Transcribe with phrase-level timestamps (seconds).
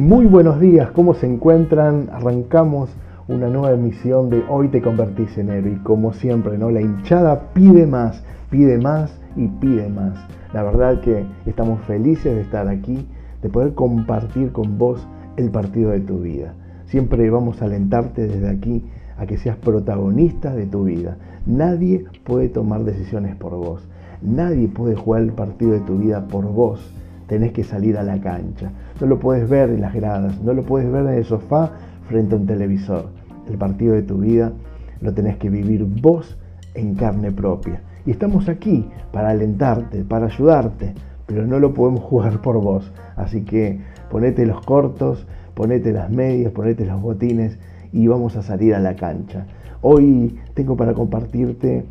[0.00, 2.08] Muy buenos días, ¿cómo se encuentran?
[2.12, 2.88] Arrancamos
[3.26, 6.70] una nueva emisión de Hoy te convertís en héroe y como siempre, ¿no?
[6.70, 10.16] La hinchada pide más, pide más y pide más.
[10.52, 13.08] La verdad que estamos felices de estar aquí,
[13.42, 15.04] de poder compartir con vos
[15.36, 16.54] el partido de tu vida.
[16.86, 18.84] Siempre vamos a alentarte desde aquí
[19.16, 21.16] a que seas protagonista de tu vida.
[21.44, 23.88] Nadie puede tomar decisiones por vos.
[24.22, 26.94] Nadie puede jugar el partido de tu vida por vos
[27.28, 28.72] tenés que salir a la cancha.
[29.00, 31.70] No lo puedes ver en las gradas, no lo puedes ver en el sofá
[32.08, 33.06] frente a un televisor.
[33.48, 34.52] El partido de tu vida
[35.00, 36.36] lo tenés que vivir vos
[36.74, 37.80] en carne propia.
[38.06, 40.94] Y estamos aquí para alentarte, para ayudarte,
[41.26, 42.90] pero no lo podemos jugar por vos.
[43.14, 43.78] Así que
[44.10, 47.58] ponete los cortos, ponete las medias, ponete los botines
[47.92, 49.46] y vamos a salir a la cancha.
[49.80, 51.84] Hoy tengo para compartirte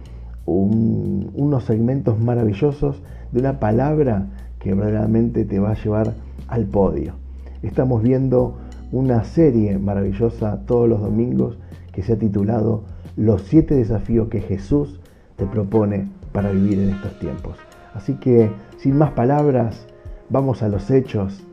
[0.45, 3.01] unos segmentos maravillosos
[3.31, 4.27] de una palabra
[4.60, 6.13] que verdaderamente te va a llevar
[6.48, 7.14] al podio.
[7.62, 8.58] Estamos viendo
[8.92, 11.58] una serie maravillosa todos los domingos
[11.92, 12.84] que se ha titulado
[13.16, 15.00] Los siete desafíos que Jesús
[15.36, 17.58] te propone para vivir en estos tiempos.
[17.94, 19.88] Así que, sin más palabras,
[20.30, 21.44] vamos a los hechos,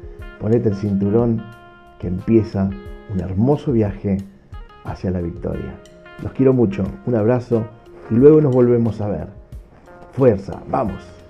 [0.41, 1.43] ponete el cinturón,
[1.99, 2.71] que empieza
[3.13, 4.19] un hermoso viaje
[4.85, 5.75] hacia la victoria.
[6.23, 7.65] Los quiero mucho, un abrazo
[8.11, 9.29] y luego nos volvemos a ver.
[10.13, 11.24] Fuerza, vamos.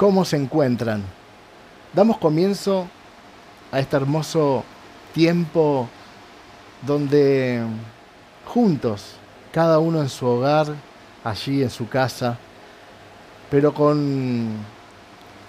[0.00, 1.02] ¿Cómo se encuentran?
[1.92, 2.88] Damos comienzo
[3.70, 4.64] a este hermoso
[5.12, 5.90] tiempo
[6.86, 7.62] donde
[8.46, 9.16] juntos,
[9.52, 10.68] cada uno en su hogar,
[11.22, 12.38] allí en su casa,
[13.50, 14.56] pero con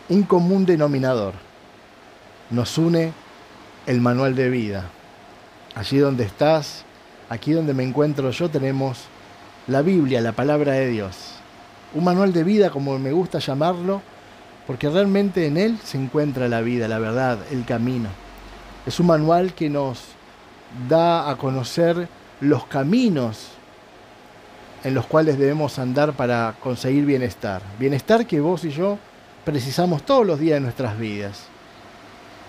[0.10, 1.34] un común denominador.
[2.50, 3.14] Nos une
[3.86, 4.90] el manual de vida.
[5.76, 6.84] Allí donde estás,
[7.30, 9.06] aquí donde me encuentro yo, tenemos
[9.68, 11.36] la Biblia, la palabra de Dios.
[11.94, 14.02] Un manual de vida, como me gusta llamarlo,
[14.68, 18.10] porque realmente en él se encuentra la vida, la verdad, el camino.
[18.86, 20.00] Es un manual que nos
[20.88, 22.08] da a conocer
[22.40, 23.50] los caminos
[24.84, 27.62] en los cuales debemos andar para conseguir bienestar.
[27.80, 28.98] Bienestar que vos y yo
[29.46, 31.44] precisamos todos los días de nuestras vidas.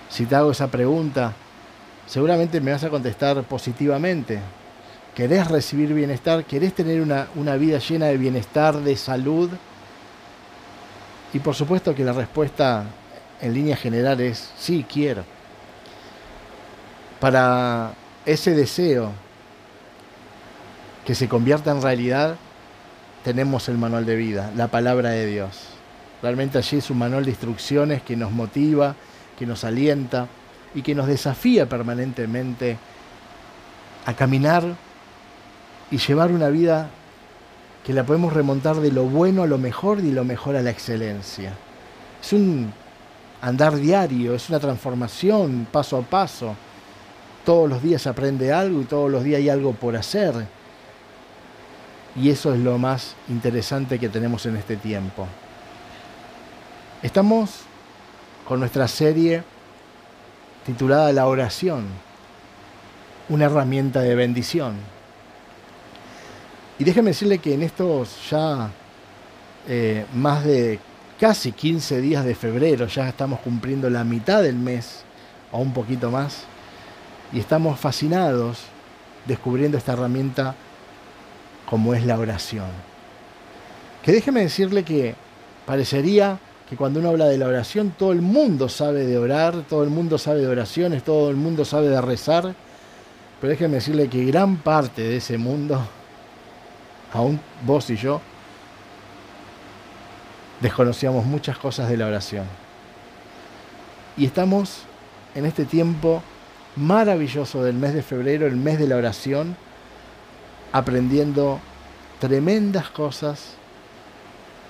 [0.08, 1.32] Si te hago esa pregunta,
[2.06, 4.40] seguramente me vas a contestar positivamente.
[5.14, 6.44] ¿Querés recibir bienestar?
[6.44, 9.50] ¿Querés tener una, una vida llena de bienestar, de salud?
[11.32, 12.84] Y por supuesto que la respuesta
[13.40, 15.24] en línea general es sí, quiero.
[17.20, 17.92] Para
[18.26, 19.12] ese deseo
[21.06, 22.36] que se convierta en realidad,
[23.24, 25.60] tenemos el manual de vida, la palabra de Dios.
[26.22, 28.94] Realmente allí es un manual de instrucciones que nos motiva,
[29.38, 30.28] que nos alienta
[30.74, 32.78] y que nos desafía permanentemente
[34.06, 34.64] a caminar
[35.90, 36.90] y llevar una vida
[37.84, 40.62] que la podemos remontar de lo bueno a lo mejor y de lo mejor a
[40.62, 41.52] la excelencia.
[42.22, 42.72] Es un
[43.40, 46.54] andar diario, es una transformación paso a paso.
[47.44, 50.32] Todos los días se aprende algo y todos los días hay algo por hacer.
[52.14, 55.26] Y eso es lo más interesante que tenemos en este tiempo.
[57.02, 57.62] Estamos
[58.46, 59.42] con nuestra serie
[60.64, 61.86] titulada La oración,
[63.28, 64.76] una herramienta de bendición.
[66.78, 68.70] Y déjeme decirle que en estos ya
[69.68, 70.80] eh, más de
[71.20, 75.04] casi 15 días de febrero, ya estamos cumpliendo la mitad del mes,
[75.52, 76.44] o un poquito más,
[77.32, 78.58] y estamos fascinados
[79.26, 80.56] descubriendo esta herramienta
[81.64, 82.66] como es la oración.
[84.02, 85.14] Que déjeme decirle que
[85.64, 89.84] parecería que cuando uno habla de la oración, todo el mundo sabe de orar, todo
[89.84, 92.54] el mundo sabe de oraciones, todo el mundo sabe de rezar,
[93.40, 95.80] pero déjeme decirle que gran parte de ese mundo
[97.12, 98.20] aún vos y yo,
[100.60, 102.46] desconocíamos muchas cosas de la oración.
[104.16, 104.82] Y estamos
[105.34, 106.22] en este tiempo
[106.76, 109.56] maravilloso del mes de febrero, el mes de la oración,
[110.72, 111.60] aprendiendo
[112.18, 113.54] tremendas cosas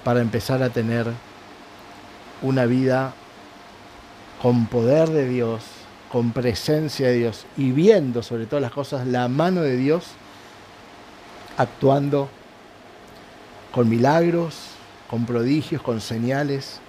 [0.04, 1.06] para empezar a tener
[2.40, 3.14] una vida
[4.40, 5.62] con poder de Dios,
[6.10, 10.04] con presencia de Dios y viendo sobre todas las cosas la mano de Dios
[11.56, 12.28] actuando
[13.72, 14.72] con milagros,
[15.08, 16.80] con prodigios, con señales,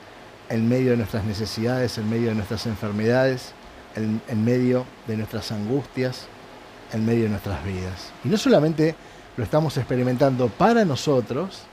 [0.49, 3.53] en medio de nuestras necesidades, en medio de nuestras enfermedades,
[3.95, 6.27] en, medio de nuestras angustias,
[6.91, 8.11] en medio de nuestras vidas.
[8.23, 8.95] Y no solamente
[9.37, 11.63] lo estamos experimentando para nosotros,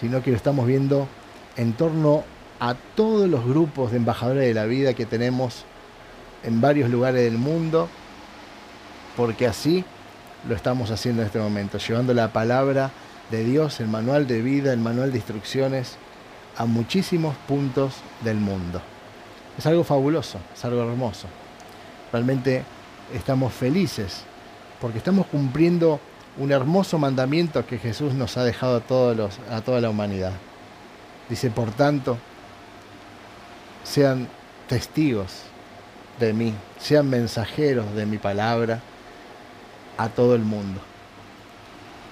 [0.00, 1.06] sino que lo estamos viendo
[1.56, 2.24] en torno
[2.58, 5.64] a todos los grupos de embajadores de la vida que tenemos
[6.42, 7.88] en varios lugares del mundo,
[9.16, 9.84] porque así
[10.48, 12.90] lo estamos haciendo en este momento, llevando la palabra
[13.30, 15.96] de Dios, el manual de vida, el manual de instrucciones
[16.56, 18.82] a muchísimos puntos del mundo.
[19.56, 21.28] Es algo fabuloso, es algo hermoso.
[22.12, 22.64] Realmente
[23.14, 24.24] estamos felices
[24.80, 26.00] porque estamos cumpliendo
[26.38, 30.32] un hermoso mandamiento que Jesús nos ha dejado a, todos los, a toda la humanidad.
[31.28, 32.18] Dice, por tanto,
[33.84, 34.28] sean
[34.68, 35.42] testigos
[36.18, 38.80] de mí, sean mensajeros de mi palabra
[39.96, 40.80] a todo el mundo,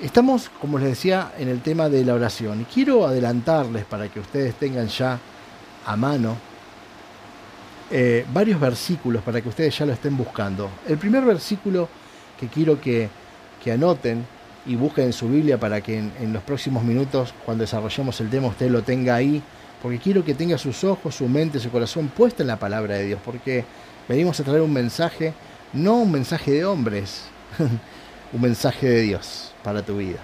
[0.02, 4.20] Estamos, como les decía, en el tema de la oración y quiero adelantarles para que
[4.20, 5.18] ustedes tengan ya
[5.86, 6.36] a mano
[7.92, 10.70] eh, varios versículos para que ustedes ya lo estén buscando.
[10.88, 11.88] El primer versículo
[12.40, 13.10] que quiero que,
[13.72, 14.24] anoten
[14.68, 18.48] y busquen en su Biblia para que en, los próximos minutos, cuando desarrollemos el tema,
[18.48, 19.42] usted lo tenga ahí,
[19.82, 23.06] porque quiero que tenga sus ojos, su mente, su corazón puesta en la palabra de
[23.06, 23.66] Dios, porque
[24.08, 25.34] venimos a traer un mensaje,
[25.74, 27.24] no un mensaje de hombres,
[28.36, 30.20] un mensaje de Dios para tu vida.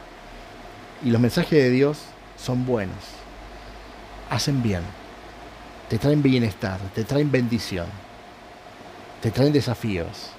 [1.02, 1.98] Y los mensajes de Dios
[2.38, 2.98] son buenos,
[4.30, 4.82] hacen bien,
[5.88, 7.88] te traen bienestar, te traen bendición,
[9.22, 10.32] te traen desafíos,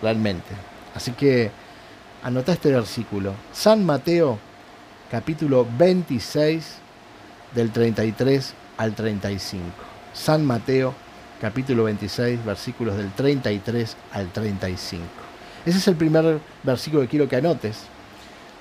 [0.00, 0.54] realmente.
[0.94, 1.50] Así que
[2.22, 4.38] anota este versículo, San Mateo
[5.10, 6.76] capítulo 26
[7.52, 9.64] del 33 al 35.
[10.14, 10.94] San Mateo
[11.40, 15.29] capítulo 26 versículos del 33 al 35.
[15.66, 17.82] Ese es el primer versículo que quiero que anotes.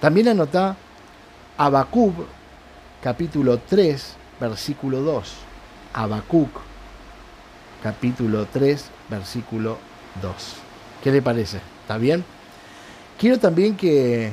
[0.02, 0.76] También anota
[1.58, 2.14] Habacuc,
[3.02, 5.34] capítulo 3, versículo 2.
[5.94, 6.50] Habacuc,
[7.82, 9.78] capítulo 3, versículo
[10.22, 10.34] 2.
[11.04, 11.62] ¿Qué le parece?
[11.82, 12.24] ¿Está bien?
[13.18, 14.32] Quiero también que,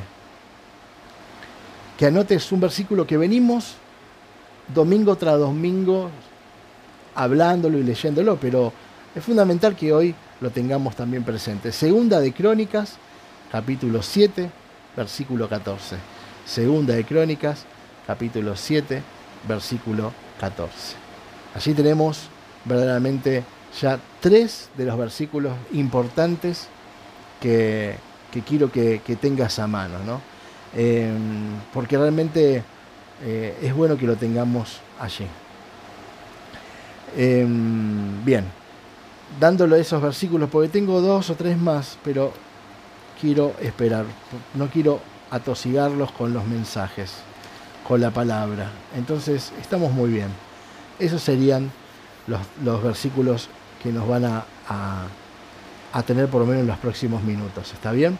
[1.96, 3.74] que anotes un versículo que venimos
[4.74, 6.10] domingo tras domingo
[7.14, 8.72] hablándolo y leyéndolo, pero
[9.14, 11.72] es fundamental que hoy lo tengamos también presente.
[11.72, 12.96] Segunda de Crónicas,
[13.50, 14.50] capítulo 7,
[14.96, 15.96] versículo 14.
[16.44, 17.64] Segunda de Crónicas,
[18.06, 19.02] capítulo 7,
[19.48, 20.96] versículo 14.
[21.54, 22.28] Allí tenemos
[22.64, 23.44] verdaderamente
[23.80, 26.68] ya tres de los versículos importantes
[27.40, 27.96] que,
[28.46, 30.20] quiero que, tengas a mano, ¿no?
[30.74, 32.62] Em, porque realmente
[33.24, 35.26] eh, es bueno que lo tengamos allí.
[37.16, 38.44] Em, bien,
[39.38, 42.32] dándole esos versículos, porque tengo dos o tres más, pero
[43.20, 44.04] quiero esperar,
[44.54, 45.00] no quiero
[45.30, 47.12] atosigarlos con los mensajes,
[47.86, 48.70] con la palabra.
[48.96, 50.28] Entonces, estamos muy bien.
[50.98, 51.70] Esos serían
[52.26, 53.48] los, versículos
[53.82, 54.44] que nos van a,
[55.92, 57.72] a, tener por lo menos en los próximos minutos.
[57.72, 58.18] ¿Está bien?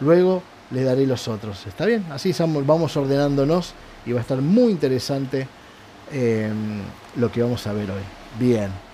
[0.00, 1.66] Luego le daré los otros.
[1.66, 2.04] ¿Está bien?
[2.10, 3.74] Así vamos ordenándonos
[4.06, 5.46] y va a estar muy interesante
[6.10, 6.80] em,
[7.16, 8.02] lo que vamos a ver hoy.
[8.38, 8.91] Bien.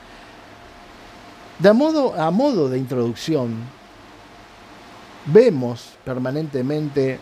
[1.58, 3.56] De a modo de introducción,
[5.26, 7.18] vemos permanentemente,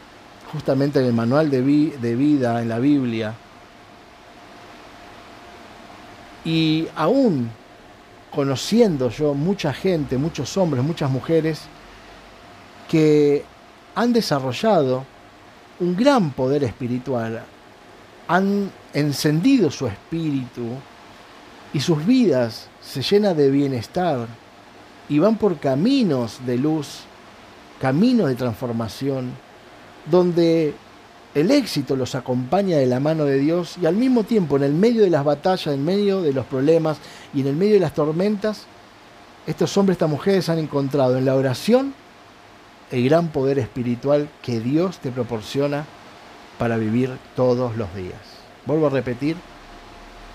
[0.53, 3.35] justamente en el manual de, de vida, en la Biblia,
[6.45, 7.51] y aún
[8.31, 11.63] conociendo yo mucha gente, muchos hombres, muchas mujeres,
[12.91, 13.43] que
[13.95, 15.05] han desarrollado
[15.81, 17.43] un gran poder espiritual,
[18.29, 20.67] han encendido su espíritu
[21.73, 24.27] y sus vidas se llena de bienestar
[25.09, 27.01] y van por caminos de luz,
[27.81, 29.33] caminos de transformación,
[30.11, 30.75] donde
[31.35, 34.73] el éxito los acompaña de la mano de Dios y al mismo tiempo en el
[34.73, 36.99] medio de las batallas, en medio de los problemas
[37.35, 38.67] y en el medio de las tormentas,
[39.47, 41.95] estos hombres, estas mujeres han encontrado en la oración
[42.91, 45.85] el gran poder espiritual que Dios te proporciona
[46.59, 48.21] para vivir todos los días.
[48.65, 49.37] Vuelvo a repetir,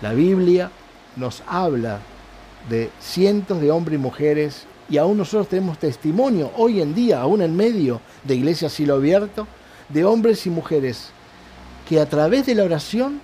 [0.02, 0.70] la Biblia
[1.16, 2.00] nos habla
[2.70, 7.42] de cientos de hombres y mujeres y aún nosotros tenemos testimonio hoy en día, aún
[7.42, 9.48] en medio de Iglesia Silo Abierto,
[9.88, 11.10] de hombres y mujeres
[11.88, 13.22] que a través de la oración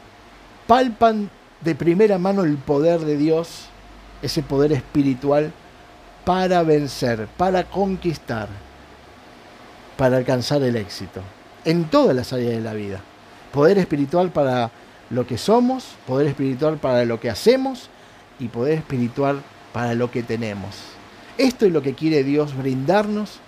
[0.66, 1.30] palpan
[1.62, 3.66] de primera mano el poder de Dios,
[4.22, 5.52] ese poder espiritual,
[6.24, 8.48] para vencer, para conquistar,
[9.98, 11.22] para alcanzar el éxito,
[11.66, 13.02] en todas las áreas de la vida.
[13.52, 14.72] Poder espiritual para
[15.10, 17.90] lo que somos, poder espiritual para lo que hacemos
[18.40, 19.42] y poder espiritual
[19.74, 20.76] para lo que tenemos.
[21.38, 23.40] Esto es lo que quiere Dios brindarnos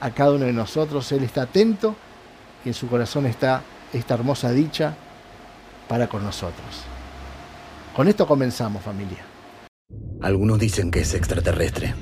[0.00, 1.10] a cada uno de nosotros.
[1.12, 1.94] Él está atento
[2.64, 3.62] y en su corazón está
[3.92, 4.94] esta hermosa dicha
[5.88, 6.84] para con nosotros.
[7.94, 9.18] Con esto comenzamos familia.
[10.22, 11.94] Algunos dicen que es extraterrestre,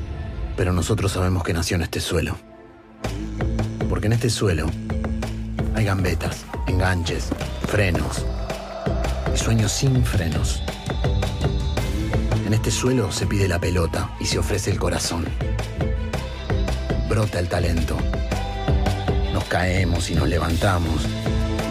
[0.56, 2.36] pero nosotros sabemos que nació en este suelo.
[3.88, 4.66] Porque en este suelo
[5.74, 7.30] hay gambetas, enganches,
[7.66, 8.24] frenos
[9.34, 10.62] y sueños sin frenos.
[12.50, 15.24] En este suelo se pide la pelota y se ofrece el corazón.
[17.08, 17.96] Brota el talento.
[19.32, 21.06] Nos caemos y nos levantamos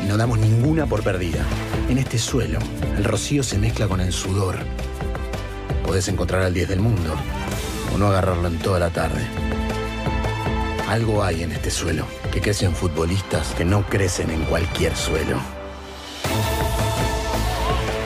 [0.02, 1.46] y no damos ninguna por perdida.
[1.90, 2.60] En este suelo,
[2.96, 4.56] el rocío se mezcla con el sudor.
[5.86, 7.14] Podés encontrar al 10 del mundo
[7.94, 9.28] o no agarrarlo en toda la tarde.
[10.88, 15.42] Algo hay en este suelo que crecen futbolistas que no crecen en cualquier suelo.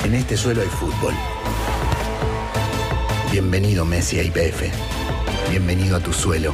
[0.04, 1.14] En este suelo hay fútbol.
[3.34, 4.62] Bienvenido Messi a IPF.
[5.50, 6.54] Bienvenido a tu suelo.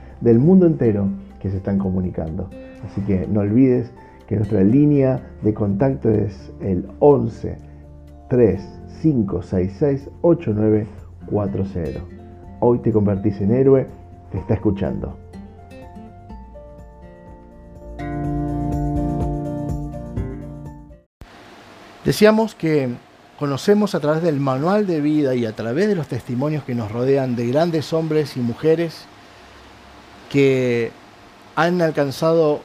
[0.21, 2.49] del mundo entero que se están comunicando.
[2.85, 3.91] Así que no olvides
[4.27, 7.57] que nuestra línea de contacto es el 11
[8.29, 11.99] 3566 8940.
[12.61, 13.87] Hoy te convertís en héroe,
[14.31, 15.17] te está escuchando.
[22.05, 22.89] Decíamos que
[23.37, 26.91] conocemos a través del manual de vida y a través de los testimonios que nos
[26.91, 29.07] rodean de grandes hombres y mujeres
[30.31, 30.91] que
[31.55, 32.61] han alcanzado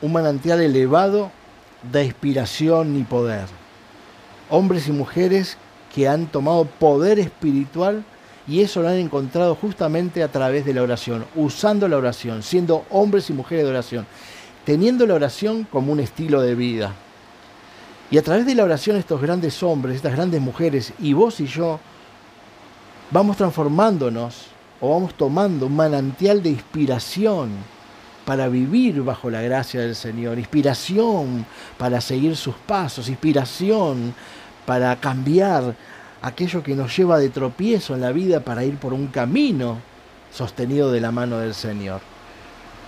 [0.00, 1.30] un manantial elevado
[1.92, 3.46] de inspiración y poder.
[4.48, 5.58] Hombres y mujeres
[5.94, 8.04] que han tomado poder espiritual
[8.46, 12.84] y eso lo han encontrado justamente a través de la oración, usando la oración, siendo
[12.90, 14.06] hombres y mujeres de oración,
[14.64, 16.94] teniendo la oración como un estilo de vida.
[18.10, 21.46] Y a través de la oración estos grandes hombres, estas grandes mujeres, y vos y
[21.46, 21.78] yo,
[23.10, 24.49] vamos transformándonos
[24.80, 27.50] o vamos tomando un manantial de inspiración
[28.24, 31.44] para vivir bajo la gracia del Señor, inspiración
[31.78, 34.14] para seguir sus pasos, inspiración
[34.66, 35.74] para cambiar
[36.22, 39.78] aquello que nos lleva de tropiezo en la vida para ir por un camino
[40.32, 42.00] sostenido de la mano del Señor.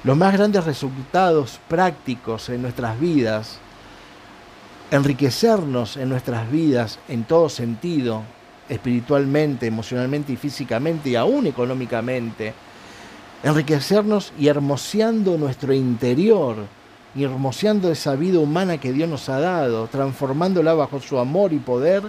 [0.04, 3.58] Los más grandes resultados prácticos en nuestras vidas,
[4.90, 8.22] enriquecernos en nuestras vidas en todo sentido,
[8.72, 12.54] espiritualmente, emocionalmente y físicamente y aún económicamente,
[13.42, 16.56] enriquecernos y hermoseando nuestro interior,
[17.14, 21.58] y hermoseando esa vida humana que Dios nos ha dado, transformándola bajo su amor y
[21.58, 22.02] poder,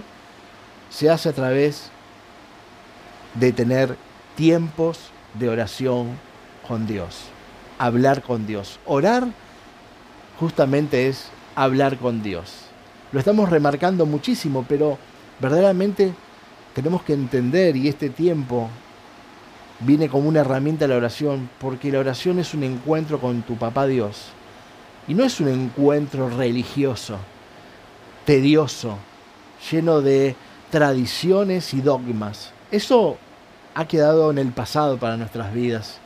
[0.90, 1.90] se hace a través
[3.34, 3.96] de tener
[4.36, 6.18] tiempos de oración
[6.66, 7.24] con Dios,
[7.78, 8.78] hablar con Dios.
[8.86, 9.26] Orar
[10.40, 12.66] justamente es hablar con Dios.
[13.12, 14.98] Lo estamos remarcando muchísimo, pero
[15.40, 16.14] verdaderamente
[16.74, 18.68] tenemos que entender y este tiempo
[19.80, 23.56] viene como una herramienta de la oración, porque la oración es un encuentro con tu
[23.56, 24.26] papá Dios.
[25.06, 27.18] Y no es un encuentro religioso,
[28.24, 28.98] tedioso,
[29.70, 30.34] lleno de
[30.70, 32.52] tradiciones y dogmas.
[32.70, 33.18] Eso
[33.74, 35.98] ha quedado en el pasado para nuestras vidas.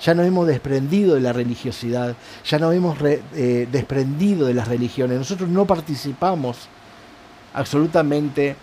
[0.00, 5.18] Ya nos hemos desprendido de la religiosidad, ya nos hemos eh, desprendido de las religiones.
[5.18, 6.68] Nosotros no participamos
[7.52, 8.54] absolutamente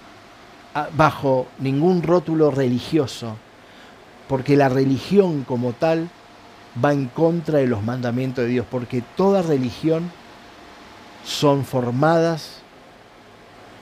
[0.96, 3.38] bajo ningún rótulo religioso,
[4.28, 6.10] porque la religión como tal
[6.84, 10.12] va en contra de los mandamientos de Dios, porque toda religión
[11.24, 12.62] son formadas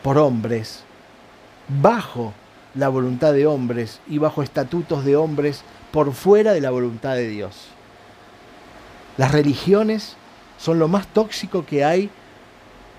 [0.03, 0.83] por hombres
[1.81, 2.33] bajo
[2.75, 7.27] la voluntad de hombres y bajo estatutos de hombres por fuera de la voluntad de
[7.27, 7.67] Dios.
[9.17, 10.15] Las religiones
[10.57, 12.09] son lo más tóxico que hay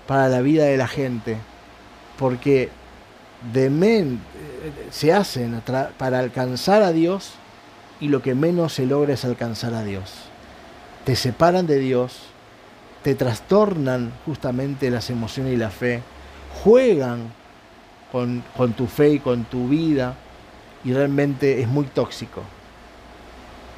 [0.07, 1.37] para la vida de la gente,
[2.17, 2.69] porque
[3.53, 5.61] de men, eh, se hacen
[5.97, 7.33] para alcanzar a Dios
[7.99, 10.11] y lo que menos se logra es alcanzar a Dios.
[11.05, 12.17] Te separan de Dios,
[13.03, 16.01] te trastornan justamente las emociones y la fe,
[16.63, 17.31] juegan
[18.11, 18.43] con,
[18.75, 20.15] tu fe y con tu vida
[20.83, 22.41] y realmente es muy tóxico.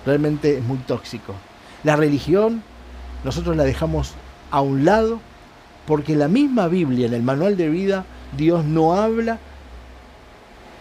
[0.06, 1.34] Realmente es muy tóxico.
[1.84, 2.64] La religión
[3.24, 4.14] nosotros la dejamos
[4.52, 5.20] a un lado
[5.86, 8.06] porque la misma Biblia, en el manual de vida,
[8.38, 9.40] Dios no habla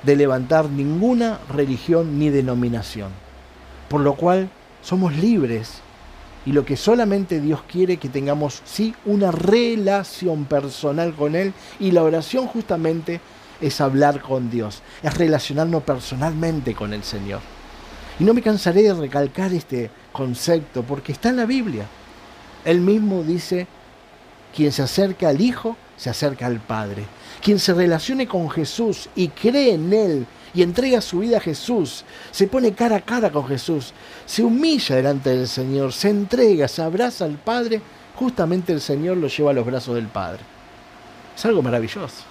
[0.07, 3.11] de levantar ninguna religión ni denominación.
[3.89, 4.49] Por lo cual
[4.81, 5.81] somos libres
[6.47, 11.91] y lo que solamente Dios quiere que tengamos, sí, una relación personal con Él y
[11.91, 13.21] la oración justamente
[13.61, 17.41] es hablar con Dios, es relacionarnos personalmente con el Señor.
[18.21, 21.87] Y no me cansaré de recalcar este concepto porque está en la Biblia.
[22.65, 23.67] Él mismo dice,
[24.55, 27.05] quien se acerca al Hijo, se acerca al Padre.
[27.43, 32.05] Quien se relacione con Jesús y cree en Él y entrega su vida a Jesús,
[32.31, 33.93] se pone cara a cara con Jesús,
[34.25, 37.81] se humilla delante del Señor, se entrega, se abraza al Padre,
[38.15, 40.41] justamente el Señor lo lleva a los brazos del Padre.
[41.37, 42.25] Es algo maravilloso.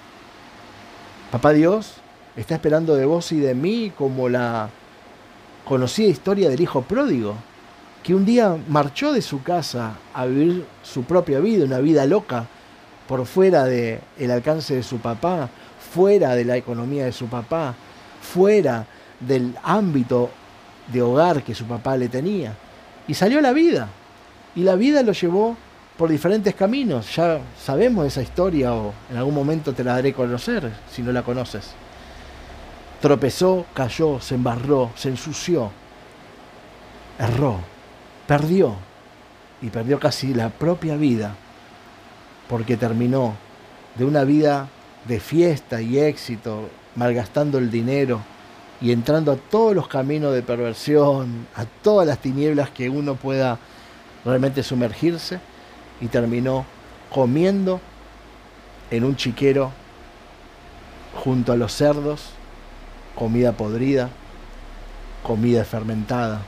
[1.32, 1.94] Papá Dios
[2.36, 4.70] está esperando de vos y de mí como la
[5.66, 7.36] conocida historia del hijo pródigo,
[8.04, 12.48] que un día marchó de su casa a vivir su propia vida, una vida loca,
[13.08, 15.50] por fuera del el alcance de su papá,
[15.94, 17.76] fuera de la economía de su papá,
[18.22, 18.86] fuera
[19.20, 20.30] del ámbito
[20.92, 22.54] de hogar que su papá le tenía.
[23.08, 23.88] Y salió la vida.
[24.56, 25.56] Y la vida lo llevó
[25.98, 27.16] por diferentes caminos.
[27.16, 31.12] Ya sabemos esa historia o en algún momento te la daré a conocer si no
[31.12, 31.74] la conoces.
[33.02, 35.70] Tropezó, cayó, se embarró, se ensució,
[37.20, 37.60] erró,
[38.26, 38.76] perdió
[39.62, 41.36] y perdió casi la propia vida
[42.50, 43.36] porque terminó
[43.96, 44.70] de una vida
[45.08, 48.22] de fiesta y éxito, malgastando el dinero
[48.82, 53.58] y entrando a todos los caminos de perversión, a todas las tinieblas que uno pueda
[54.24, 55.40] realmente sumergirse
[56.02, 56.66] y terminó
[57.10, 57.80] comiendo
[58.92, 59.72] en un chiquero
[61.24, 62.32] junto a los cerdos,
[63.16, 64.10] comida podrida,
[65.24, 66.42] comida fermentada.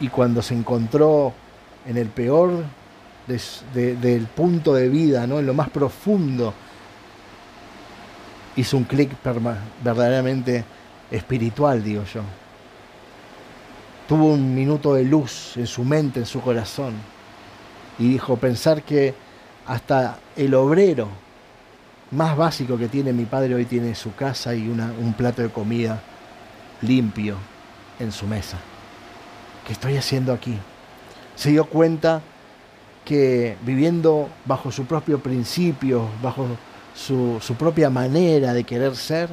[0.00, 1.32] Y cuando se encontró
[1.86, 2.64] en el peor
[3.28, 5.38] del punto de vida, ¿no?
[5.38, 6.54] en lo más profundo,
[8.56, 9.10] hizo un clic
[9.84, 10.64] verdaderamente
[11.10, 12.22] espiritual, digo yo.
[14.08, 16.94] Tuvo un minuto de luz en su mente, en su corazón
[17.98, 19.14] y dijo, pensar que
[19.66, 21.08] hasta el obrero
[22.10, 26.00] más básico que tiene mi padre hoy tiene su casa y un plato de comida
[26.80, 27.36] limpio
[27.98, 28.58] en su mesa.
[29.66, 30.56] ¿Qué estoy haciendo aquí?
[31.36, 32.22] Se dio cuenta
[33.08, 36.46] que viviendo bajo su propio principio, bajo
[36.94, 39.30] su, su propia manera de querer ser,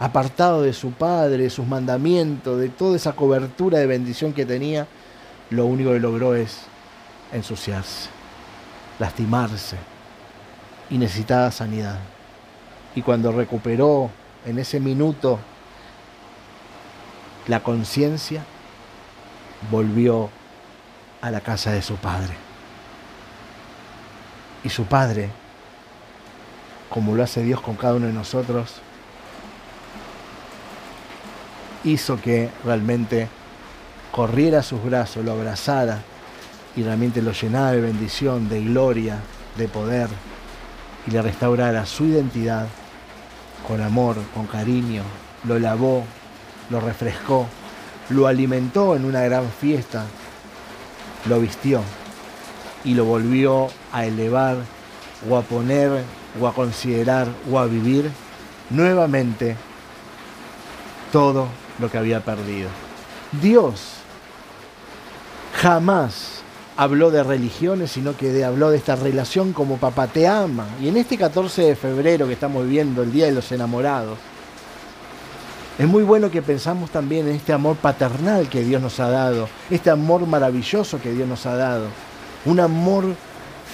[0.00, 4.88] apartado de su padre, de sus mandamientos, de toda esa cobertura de bendición que tenía,
[5.50, 6.62] lo único que logró es
[7.32, 8.10] ensuciarse,
[8.98, 9.76] lastimarse
[10.90, 12.00] y necesitaba sanidad.
[12.96, 14.10] Y cuando recuperó
[14.44, 15.38] en ese minuto
[17.46, 18.42] la conciencia,
[19.70, 20.28] volvió
[21.20, 22.41] a la casa de su padre.
[24.64, 25.30] Y su padre,
[26.88, 28.80] como lo hace Dios con cada uno de nosotros,
[31.84, 33.28] hizo que realmente
[34.12, 36.00] corriera a sus brazos, lo abrazara
[36.76, 39.18] y realmente lo llenara de bendición, de gloria,
[39.56, 40.08] de poder
[41.06, 42.66] y le restaurara su identidad
[43.66, 45.02] con amor, con cariño,
[45.44, 46.04] lo lavó,
[46.70, 47.46] lo refrescó,
[48.10, 50.04] lo alimentó en una gran fiesta,
[51.26, 51.82] lo vistió
[52.84, 54.56] y lo volvió a elevar
[55.28, 56.02] o a poner
[56.40, 58.10] o a considerar o a vivir
[58.70, 59.56] nuevamente
[61.12, 61.46] todo
[61.78, 62.68] lo que había perdido.
[63.40, 63.94] Dios
[65.54, 66.42] jamás
[66.76, 70.66] habló de religiones, sino que habló de esta relación como papá te ama.
[70.80, 74.18] Y en este 14 de febrero que estamos viviendo, el Día de los Enamorados,
[75.78, 79.48] es muy bueno que pensamos también en este amor paternal que Dios nos ha dado,
[79.70, 81.86] este amor maravilloso que Dios nos ha dado,
[82.44, 83.04] un amor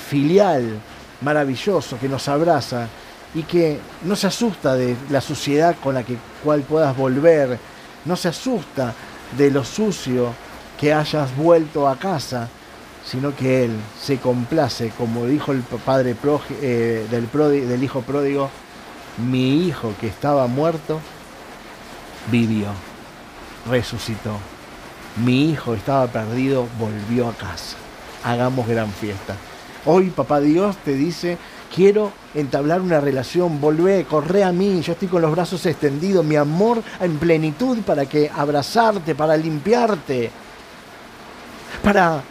[0.09, 0.81] filial
[1.21, 2.89] maravilloso que nos abraza
[3.35, 7.59] y que no se asusta de la suciedad con la que cual puedas volver,
[8.05, 8.95] no se asusta
[9.37, 10.33] de lo sucio
[10.81, 12.49] que hayas vuelto a casa,
[13.05, 16.17] sino que Él se complace, como dijo el padre
[16.63, 17.31] eh, del,
[17.69, 18.49] del hijo pródigo,
[19.19, 21.01] mi hijo que estaba muerto,
[22.31, 22.69] vivió,
[23.69, 24.39] resucitó.
[25.17, 27.77] Mi hijo estaba perdido, volvió a casa.
[28.23, 29.35] Hagamos gran fiesta.
[29.87, 31.39] Hoy papá Dios te dice,
[31.75, 36.37] quiero entablar una relación, volvé, corre a mí, yo estoy con los brazos extendidos, mi
[36.37, 40.31] amor en plenitud para que abrazarte, para limpiarte,
[41.83, 42.23] para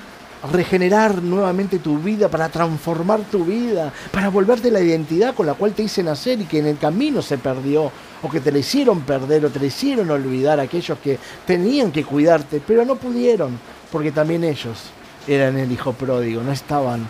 [0.52, 5.74] regenerar nuevamente tu vida, para transformar tu vida, para volverte la identidad con la cual
[5.74, 9.02] te hice nacer y que en el camino se perdió, o que te la hicieron
[9.02, 13.58] perder, o te la hicieron olvidar aquellos que tenían que cuidarte, pero no pudieron,
[13.92, 14.78] porque también ellos
[15.28, 17.08] eran el hijo pródigo, no estaban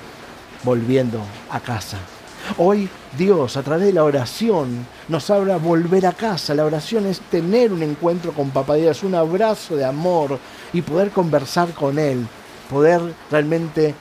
[0.64, 1.98] volviendo a casa.
[2.58, 6.56] Hoy Dios a través de la oración nos habla volver a casa.
[6.56, 10.40] La oración es tener un encuentro con Papá Dios, un abrazo de amor
[10.72, 12.26] y poder conversar con Él,
[12.70, 13.94] poder realmente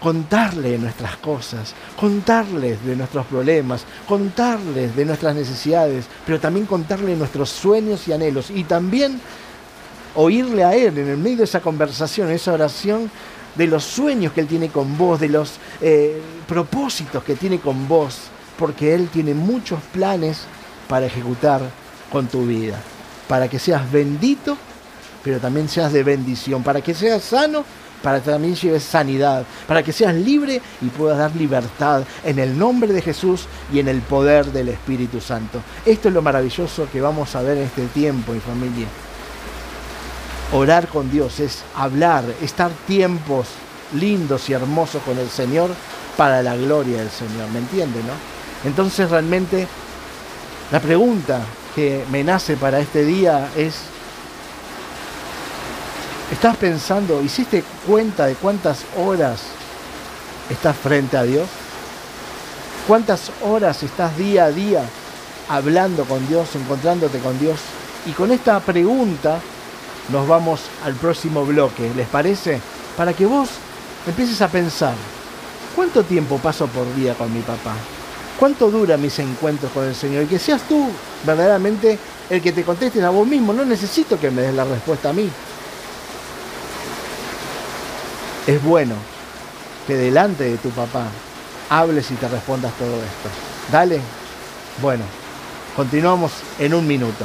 [0.00, 7.50] contarle nuestras cosas, contarles de nuestros problemas, contarles de nuestras necesidades, pero también contarle nuestros
[7.50, 9.20] sueños y anhelos y también
[10.14, 13.10] oírle a Él en el medio de esa conversación, esa oración,
[13.58, 17.88] de los sueños que Él tiene con vos, de los eh, propósitos que tiene con
[17.88, 18.16] vos,
[18.56, 20.44] porque Él tiene muchos planes
[20.88, 21.60] para ejecutar
[22.10, 22.80] con tu vida,
[23.26, 24.56] para que seas bendito,
[25.24, 27.64] pero también seas de bendición, para que seas sano,
[28.00, 32.56] para que también lleves sanidad, para que seas libre y puedas dar libertad en el
[32.56, 35.60] nombre de Jesús y en el poder del Espíritu Santo.
[35.84, 38.86] Esto es lo maravilloso que vamos a ver en este tiempo, mi familia.
[40.52, 43.48] Orar con Dios es hablar, estar tiempos
[43.92, 45.70] lindos y hermosos con el Señor
[46.16, 48.14] para la gloria del Señor, ¿me entiende, no?
[48.68, 49.68] Entonces realmente
[50.72, 51.42] la pregunta
[51.74, 53.74] que me nace para este día es,
[56.32, 59.42] ¿estás pensando, hiciste cuenta de cuántas horas
[60.48, 61.46] estás frente a Dios?
[62.86, 64.82] ¿Cuántas horas estás día a día
[65.50, 67.58] hablando con Dios, encontrándote con Dios?
[68.06, 69.40] Y con esta pregunta
[70.08, 72.60] nos vamos al próximo bloque, ¿les parece?
[72.96, 73.48] Para que vos
[74.06, 74.94] empieces a pensar,
[75.76, 77.74] ¿cuánto tiempo paso por día con mi papá?
[78.38, 80.22] ¿Cuánto dura mis encuentros con el Señor?
[80.22, 80.88] Y que seas tú
[81.26, 81.98] verdaderamente
[82.30, 83.52] el que te contestes a vos mismo.
[83.52, 85.28] No necesito que me des la respuesta a mí.
[88.46, 88.94] Es bueno
[89.86, 91.08] que delante de tu papá
[91.68, 93.28] hables y te respondas todo esto.
[93.72, 94.00] Dale.
[94.80, 95.02] Bueno,
[95.74, 97.24] continuamos en un minuto.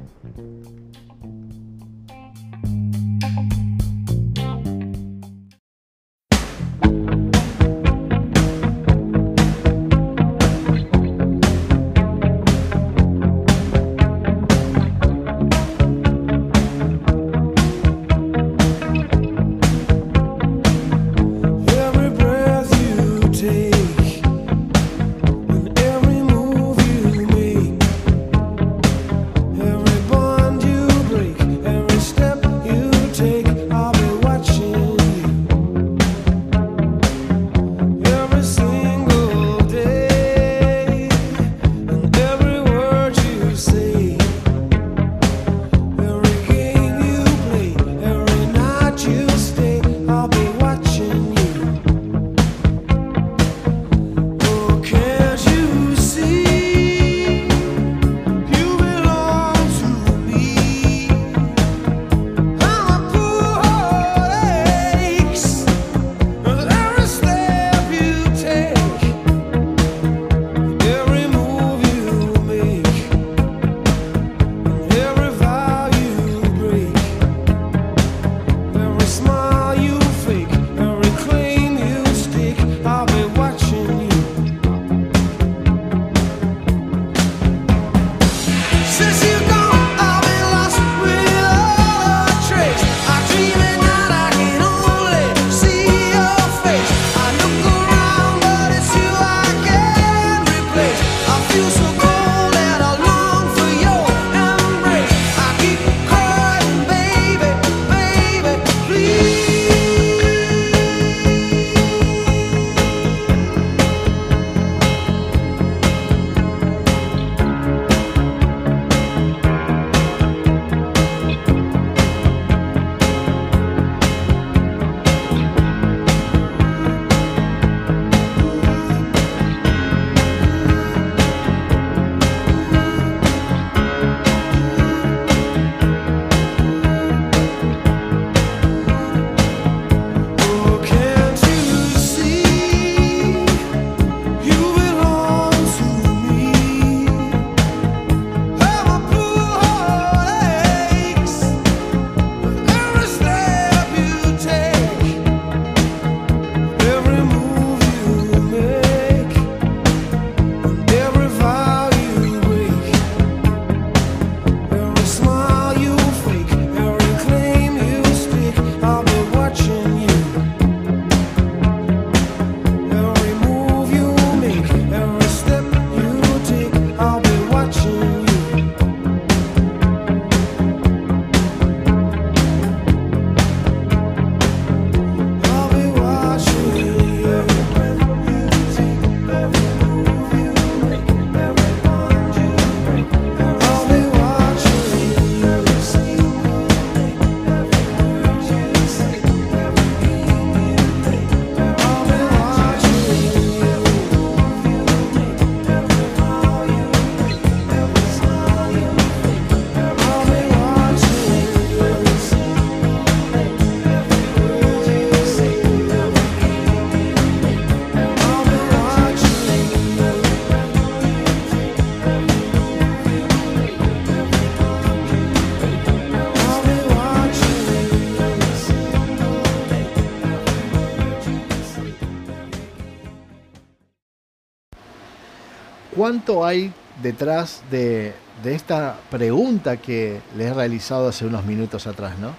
[236.11, 242.33] Cuánto hay detrás de, esta pregunta que le he realizado hace unos minutos atrás, ¿no?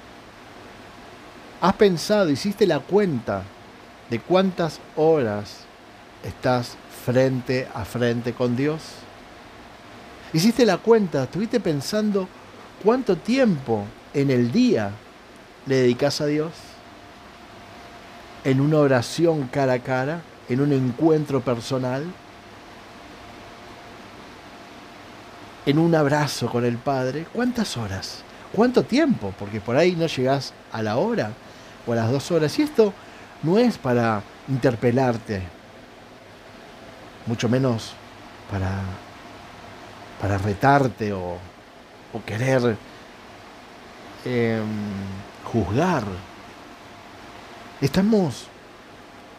[1.58, 3.44] ¿Has pensado, hiciste la cuenta
[4.10, 5.60] de cuántas horas
[6.22, 8.82] estás frente a frente con Dios?
[10.34, 11.22] ¿Hiciste la cuenta?
[11.22, 12.28] ¿Estuviste pensando
[12.84, 14.90] cuánto tiempo en el día
[15.64, 16.52] le dedicas a Dios?
[18.44, 20.20] ¿En una oración cara a cara?
[20.50, 22.04] ¿En un encuentro personal?
[25.64, 27.26] ¿En un abrazo con el Padre?
[27.32, 28.22] ¿Cuántas horas?
[28.52, 29.32] ¿Cuánto tiempo?
[29.38, 31.30] Porque por ahí no llegás a la hora
[31.86, 32.58] o a las dos horas.
[32.58, 32.92] Y esto
[33.42, 35.42] no es para interpelarte,
[37.26, 37.92] mucho menos
[38.50, 38.80] para,
[40.20, 41.38] para retarte o,
[42.12, 42.76] o querer
[44.24, 44.64] em,
[45.44, 46.02] juzgar.
[47.80, 48.46] Estamos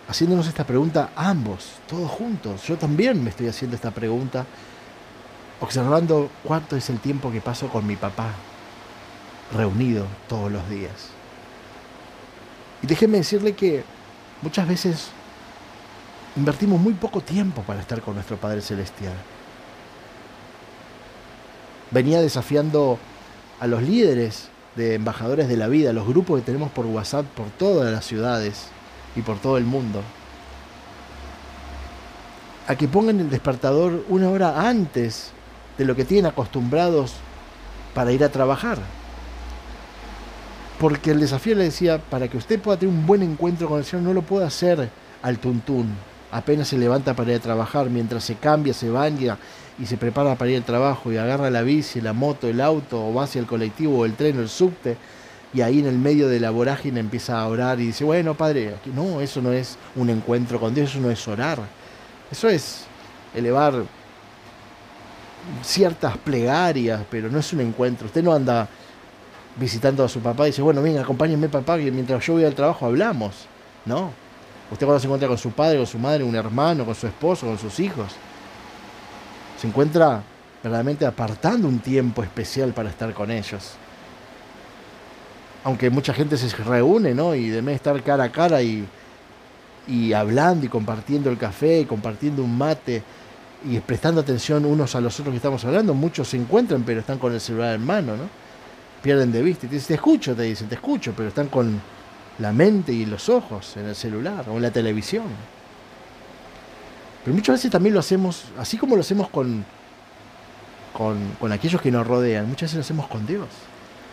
[0.07, 2.63] haciéndonos esta pregunta ambos, todos juntos.
[2.67, 4.45] Yo también me estoy haciendo esta pregunta,
[5.63, 8.31] observando cuánto es el tiempo que paso con mi papá,
[9.55, 10.91] reunido todos los días.
[12.81, 13.85] Y déjenme decirle que
[14.41, 15.07] muchas veces
[16.35, 19.13] invertimos muy poco tiempo para estar con nuestro Padre Celestial.
[21.91, 22.99] Venía desafiando
[23.61, 27.47] a los líderes de embajadores de la vida, los grupos que tenemos por WhatsApp por
[27.51, 28.67] todas las ciudades
[29.15, 30.01] y por todo el mundo,
[32.67, 35.31] a que pongan el despertador una hora antes
[35.77, 37.13] de lo que tienen acostumbrados
[37.93, 38.79] para ir a trabajar
[40.83, 43.85] porque el desafío le decía, para que usted pueda tener un buen encuentro con el
[43.85, 44.89] Señor, no lo puede hacer
[45.21, 45.87] al tuntún.
[46.29, 49.37] Apenas se levanta para ir a trabajar, mientras se cambia, se baña
[49.79, 53.07] y se prepara para ir al trabajo y agarra la bici, la moto, el auto,
[53.07, 54.97] o va hacia el colectivo, o el tren, o el subte,
[55.53, 58.75] y ahí en el medio de la vorágine empieza a orar y dice, bueno, padre,
[58.93, 61.59] no, eso no es un encuentro con Dios, eso no es orar.
[62.29, 62.83] Eso es
[63.33, 63.85] elevar
[65.63, 68.07] ciertas plegarias, pero no es un encuentro.
[68.07, 68.67] Usted no anda
[69.55, 72.55] visitando a su papá y dice, bueno, venga, acompáñenme papá, que mientras yo voy al
[72.55, 73.47] trabajo hablamos.
[73.85, 74.11] No.
[74.71, 77.45] Usted cuando se encuentra con su padre, con su madre, un hermano, con su esposo,
[77.45, 78.13] con sus hijos,
[79.59, 80.23] se encuentra
[80.63, 83.73] verdaderamente apartando un tiempo especial para estar con ellos.
[85.65, 87.35] Aunque mucha gente se reúne, ¿no?
[87.35, 88.85] Y debe estar cara a cara y,
[89.87, 93.03] y hablando y compartiendo el café, y compartiendo un mate
[93.65, 97.17] y prestando atención unos a los otros que estamos hablando, muchos se encuentran pero están
[97.17, 98.43] con el celular en mano, ¿no?
[99.03, 99.67] pierden de vista.
[99.67, 101.79] Y te dicen, te escucho, te dicen, te escucho, pero están con
[102.39, 105.25] la mente y los ojos en el celular o en la televisión.
[107.23, 109.63] Pero muchas veces también lo hacemos, así como lo hacemos con,
[110.93, 113.47] con, aquellos que nos rodean, muchas veces lo hacemos con Dios.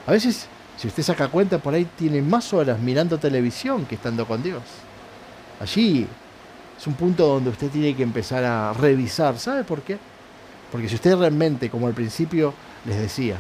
[0.07, 0.47] A veces,
[0.77, 4.63] si usted saca cuenta, por ahí tiene más horas mirando televisión que estando con Dios.
[5.61, 6.07] Allí
[6.81, 9.39] es un punto donde usted tiene que empezar a revisar.
[9.39, 9.99] ¿Sabe por qué?
[10.73, 12.55] Porque si usted realmente, como al principio
[12.87, 13.37] les decía,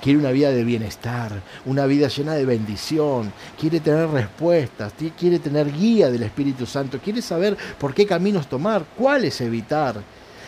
[0.00, 5.70] quiere una vida de bienestar, una vida llena de bendición, quiere tener respuestas, quiere tener
[5.70, 10.00] guía del Espíritu Santo, quiere saber por qué caminos tomar, cuáles evitar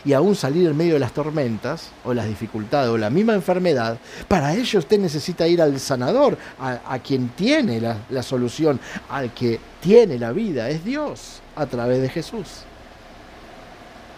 [0.04, 3.98] y aún salir en medio de las tormentas o las dificultades o la misma enfermedad,
[4.28, 8.78] para ello usted necesita ir al sanador, a, quien tiene la, la solución,
[9.08, 12.64] al que tiene la vida, es Dios a través de Jesús.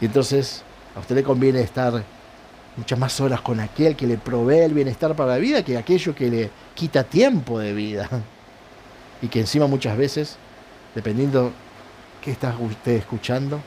[0.01, 0.63] Y entonces
[0.95, 2.03] a usted le conviene estar
[2.77, 6.15] muchas más horas con aquel que le provee el bienestar para la vida que aquello
[6.15, 8.09] que le quita tiempo de vida.
[9.23, 10.37] Y que encima muchas veces,
[10.95, 11.51] dependiendo
[12.21, 13.63] qué está usted escuchando,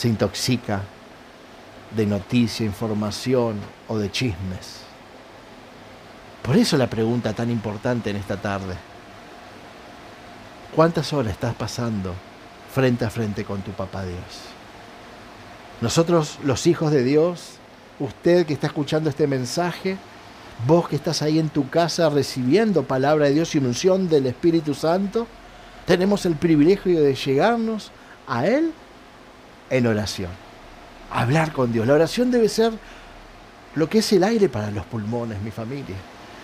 [0.00, 0.80] se intoxica
[1.94, 4.80] de noticia, información o de chismes.
[6.42, 8.76] Por eso la pregunta tan importante en esta tarde.
[10.74, 12.14] ¿Cuántas horas estás pasando
[12.72, 14.16] frente a frente con tu papá Dios?
[15.82, 17.56] Nosotros, los hijos de Dios,
[17.98, 19.98] usted que está escuchando este mensaje,
[20.66, 24.72] vos que estás ahí en tu casa recibiendo palabra de Dios y unción del Espíritu
[24.72, 25.26] Santo,
[25.84, 27.92] tenemos el privilegio de llegarnos
[28.26, 28.72] a Él
[29.70, 30.30] en oración.
[31.10, 31.86] Hablar con Dios.
[31.86, 32.72] La oración debe ser
[33.74, 35.96] lo que es el aire para los pulmones, mi familia.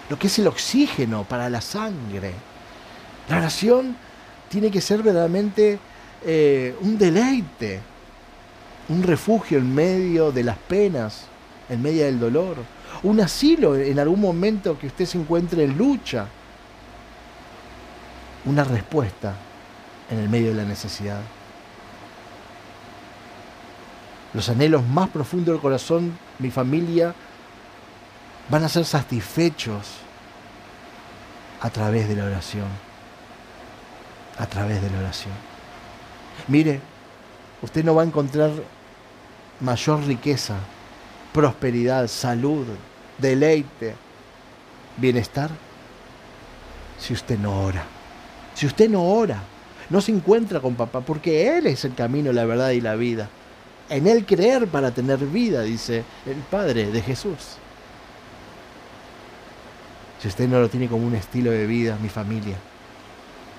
[0.08, 2.32] Lo que es el oxígeno para la sangre.
[3.28, 3.96] La oración
[4.48, 5.78] tiene que ser verdaderamente
[6.24, 7.80] eh, un deleite
[8.88, 11.24] un refugio en medio de las penas,
[11.68, 12.56] en medio del dolor,
[13.02, 16.26] un asilo en algún momento que usted se encuentre en lucha,
[18.44, 19.34] una respuesta
[20.10, 21.20] en el medio de la necesidad.
[24.36, 27.14] Los anhelos más profundos del corazón, mi familia,
[28.50, 29.86] van a ser satisfechos
[31.62, 32.66] a través de la oración.
[34.38, 35.32] A través de la oración.
[36.48, 36.82] Mire,
[37.62, 38.50] usted no va a encontrar
[39.60, 40.56] mayor riqueza,
[41.32, 42.66] prosperidad, salud,
[43.16, 43.94] deleite,
[44.98, 45.48] bienestar
[46.98, 47.84] si usted no ora.
[48.54, 49.40] Si usted no ora,
[49.88, 53.30] no se encuentra con papá, porque Él es el camino, la verdad y la vida.
[53.88, 57.56] En Él creer para tener vida, dice el Padre de Jesús.
[60.20, 62.56] Si usted no lo tiene como un estilo de vida, mi familia,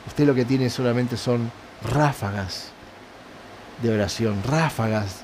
[0.07, 1.51] usted lo que tiene solamente son
[1.84, 2.71] ráfagas
[3.82, 5.21] de oración, ráfagas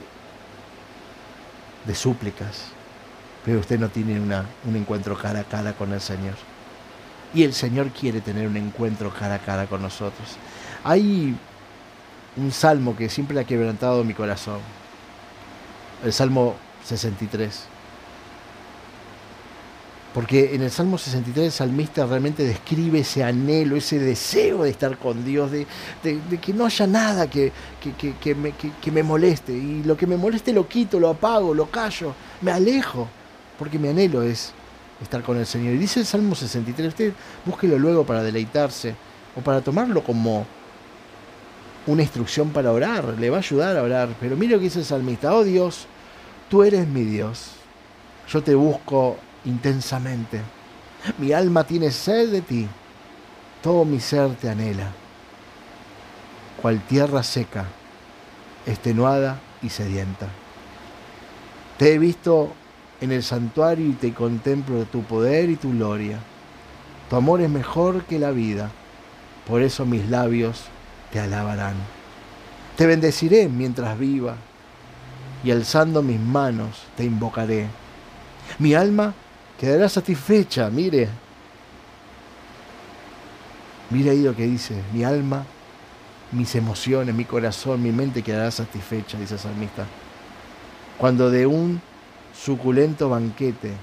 [1.86, 2.66] de súplicas,
[3.43, 6.36] pero usted no tiene una, un encuentro cara a cara con el Señor.
[7.34, 10.38] Y el Señor quiere tener un encuentro cara a cara con nosotros.
[10.84, 11.36] Hay
[12.38, 14.60] un salmo que siempre ha quebrantado mi corazón.
[16.04, 17.68] El Salmo 63.
[20.14, 24.97] Porque en el Salmo 63 el salmista realmente describe ese anhelo, ese deseo de estar
[24.99, 25.66] con Dios, de,
[26.39, 27.51] que no haya nada que,
[27.82, 29.54] que, me, que, me, moleste.
[29.54, 33.08] Y lo que me moleste lo quito, lo apago, lo callo, me alejo,
[33.58, 34.54] porque mi anhelo es
[35.01, 35.74] estar con el Señor.
[35.74, 38.93] Y dice el Salmo 63, usted búsquelo luego para deleitarse
[39.36, 40.45] o para tomarlo como
[41.88, 44.10] una instrucción para orar, le va a ayudar a orar.
[44.20, 45.88] Pero mire lo que dice el salmista, oh Dios,
[46.54, 47.54] tú eres mi Dios,
[48.30, 50.39] yo te busco intensamente.
[51.18, 52.68] Mi alma tiene sed de ti,
[53.64, 54.91] todo mi ser te anhela,
[56.62, 57.66] cual tierra seca,
[58.68, 60.28] extenuada y sedienta.
[61.80, 62.54] Te he visto
[63.01, 66.20] en el santuario y te contemplo tu poder y tu gloria.
[67.10, 68.70] Tu amor es mejor que la vida,
[69.47, 70.66] por eso mis labios
[71.12, 71.74] te alabarán.
[72.78, 74.36] Te bendeciré mientras viva
[75.44, 77.68] y alzando mis manos te invocaré.
[78.60, 79.14] Mi alma
[79.60, 81.10] quedará satisfecha, mire.
[83.89, 85.46] Mire ahí lo que dice, mi alma,
[86.32, 89.86] mis emociones, mi corazón, mi mente quedará satisfecha, dice el salmista.
[90.98, 91.82] Cuando de un
[92.34, 93.74] suculento banquete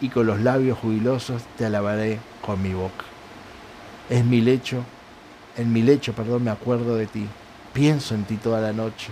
[0.00, 3.04] y con los labios jubilosos te alabaré con mi boca.
[4.10, 4.84] Es mi lecho,
[5.56, 7.26] en mi lecho, perdón, me acuerdo de ti.
[7.72, 9.08] Pienso en ti toda la noche.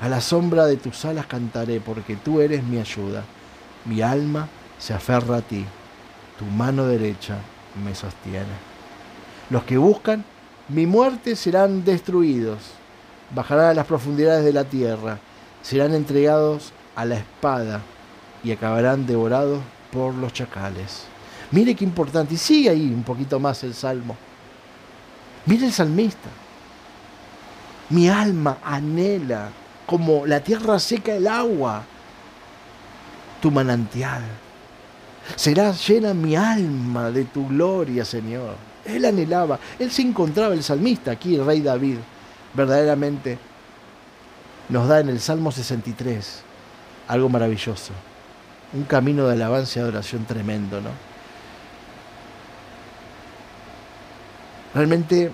[0.00, 3.24] A la sombra de tus alas cantaré porque tú eres mi ayuda.
[3.84, 5.64] Mi alma se aferra a ti,
[6.38, 7.38] tu mano derecha
[7.84, 8.46] me sostiene.
[9.50, 10.24] Los que buscan
[10.68, 12.58] mi muerte serán destruidos,
[13.34, 15.18] bajarán a las profundidades de la tierra,
[15.62, 17.80] serán entregados a la espada
[18.44, 21.04] y acabarán devorados por los chacales.
[21.50, 24.16] Mire qué importante, y sigue ahí un poquito más el salmo.
[25.46, 26.28] Mire el salmista.
[27.88, 29.48] Mi alma anhela
[29.88, 31.82] como la tierra seca el agua,
[33.40, 34.20] tu manantial.
[35.34, 38.56] Será llena mi alma de tu gloria, Señor.
[38.84, 41.96] Él anhelaba, él se encontraba el salmista aquí, el rey David,
[42.52, 43.38] verdaderamente
[44.68, 46.42] nos da en el Salmo 63
[47.08, 47.94] algo maravilloso,
[48.74, 50.90] un camino de alabanza y adoración tremendo, ¿no?
[54.74, 55.32] Realmente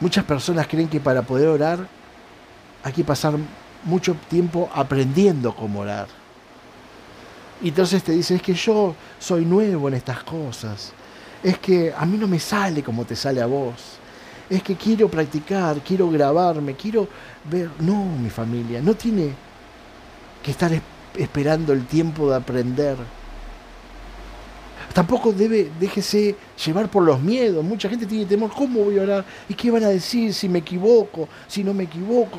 [0.00, 1.97] muchas personas creen que para poder orar
[2.82, 3.34] hay que pasar
[3.84, 6.08] mucho tiempo aprendiendo cómo orar.
[7.60, 10.92] Y entonces te dicen, es que yo soy nuevo en estas cosas.
[11.42, 13.98] Es que a mí no me sale como te sale a vos.
[14.48, 17.08] Es que quiero practicar, quiero grabarme, quiero
[17.50, 17.70] ver.
[17.80, 19.34] No, mi familia, no tiene
[20.42, 20.70] que estar
[21.16, 22.96] esperando el tiempo de aprender.
[24.94, 27.64] Tampoco debe, déjese llevar por los miedos.
[27.64, 29.24] Mucha gente tiene temor, ¿cómo voy a orar?
[29.48, 31.28] ¿Y qué van a decir si me equivoco?
[31.46, 32.38] Si no me equivoco,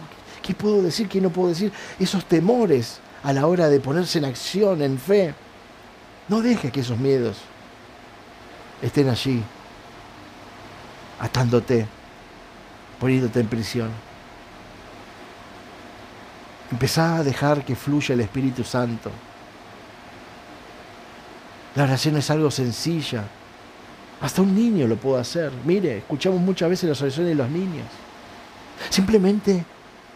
[0.49, 1.07] ¿qué puedo decir?
[1.07, 1.71] ¿Qué no puedo decir?
[1.99, 5.35] Esos temores a la hora de ponerse en acción, en fe.
[6.27, 7.37] No dejes que esos miedos
[8.81, 9.43] estén allí,
[11.19, 11.85] atándote,
[12.99, 13.89] poniéndote en prisión.
[16.71, 19.11] Empezá a dejar que fluya el Espíritu Santo.
[21.75, 23.23] La oración es algo sencilla.
[24.19, 25.51] Hasta un niño lo puede hacer.
[25.63, 27.85] Mire, escuchamos muchas veces las oraciones de los niños.
[28.89, 29.63] Simplemente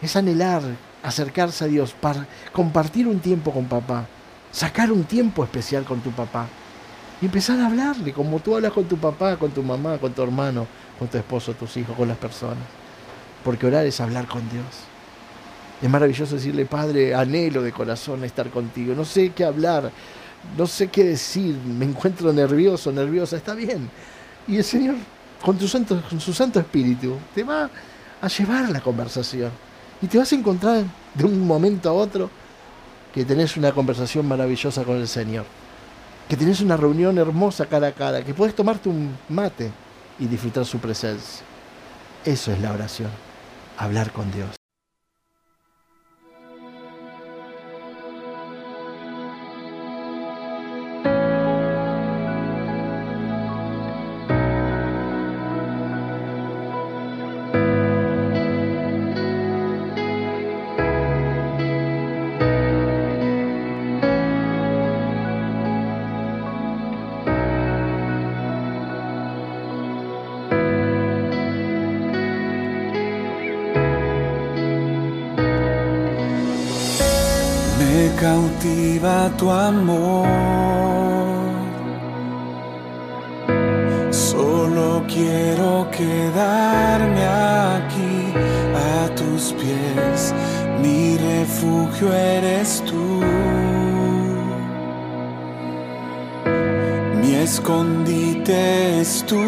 [0.04, 0.62] es anhelar
[1.04, 1.94] acercarse a Dios,
[2.52, 4.06] compartir un tiempo con papá,
[4.50, 6.46] sacar un tiempo especial con tu papá
[7.20, 10.22] y empezar a hablarle como tú hablas con tu papá, con tu mamá, con tu
[10.22, 10.66] hermano,
[10.98, 12.64] con tu esposo, tus hijos, con las personas.
[13.44, 14.64] Porque orar es hablar con Dios.
[15.82, 18.94] Es maravilloso decirle, Padre, anhelo de corazón estar contigo.
[18.94, 19.90] No sé qué hablar,
[20.56, 23.90] no sé qué decir, me encuentro nervioso, nerviosa, está bien.
[24.48, 24.94] Y el Señor,
[25.42, 27.68] con, tu santo, con su Santo Espíritu, te va
[28.22, 29.50] a llevar la conversación.
[30.04, 30.84] Y te vas a encontrar
[31.14, 32.28] de un momento a otro
[33.14, 35.46] que tenés una conversación maravillosa con el Señor.
[36.28, 38.22] Que tenés una reunión hermosa cara a cara.
[38.22, 39.70] Que puedes tomarte un mate
[40.18, 41.42] y disfrutar su presencia.
[42.22, 43.08] Eso es la oración.
[43.78, 44.63] hablar con Dios.
[79.30, 80.26] Tu amor.
[84.10, 87.26] Solo quiero quedarme
[87.76, 88.32] aquí
[88.74, 90.34] a tus pies.
[90.82, 93.22] Mi refugio eres tú.
[97.20, 99.42] Mi escondite es tu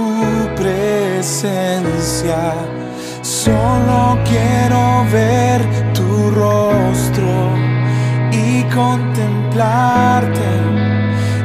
[0.57, 2.55] presencia.
[3.22, 5.61] Solo quiero ver
[5.93, 7.57] tu rostro
[9.57, 10.50] contemplarte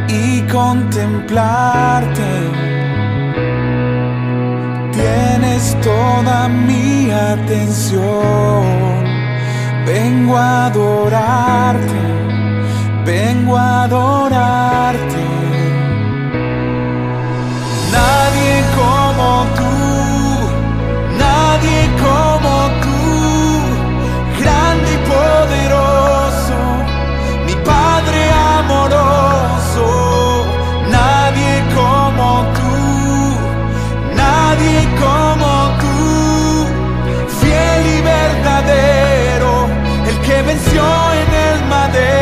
[0.10, 2.32] y contemplarte.
[4.92, 8.64] Tienes toda mi atención.
[9.86, 12.02] Vengo a adorarte,
[13.06, 15.11] vengo a adorarte.
[40.54, 40.84] Venció
[41.14, 42.21] en el madero.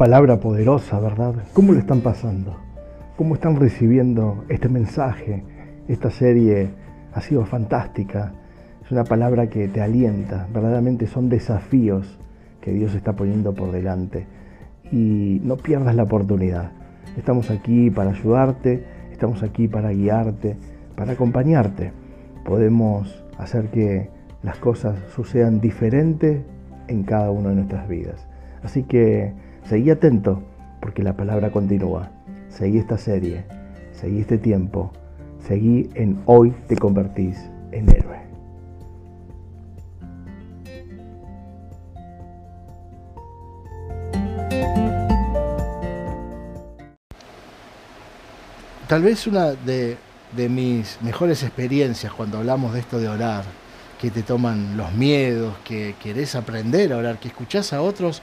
[0.00, 1.34] Palabra poderosa, ¿verdad?
[1.52, 2.56] ¿Cómo lo están pasando?
[3.18, 5.44] ¿Cómo están recibiendo este mensaje?
[5.88, 6.70] Esta serie
[7.12, 8.32] ha sido fantástica
[8.90, 12.18] una palabra que te alienta, verdaderamente son desafíos
[12.62, 14.26] que Dios está poniendo por delante
[14.90, 16.72] y no pierdas la oportunidad.
[17.18, 18.82] Estamos aquí para ayudarte,
[19.12, 20.56] estamos aquí para guiarte,
[20.96, 21.92] para acompañarte.
[22.46, 24.08] Podemos hacer que
[24.42, 26.40] las cosas sucedan diferentes
[26.88, 28.26] en cada una de nuestras vidas.
[28.62, 30.42] Así que seguí atento
[30.80, 32.10] porque la palabra continúa.
[32.48, 33.44] Seguí esta serie,
[33.92, 34.90] seguí este tiempo,
[35.46, 37.38] seguí en hoy te convertís
[37.70, 38.18] en héroe.
[48.88, 49.96] Tal vez una de,
[50.48, 53.44] mis mejores experiencias cuando hablamos de esto de orar,
[54.00, 58.20] que te toman los miedos, que querés aprender a orar, que escuchás a otros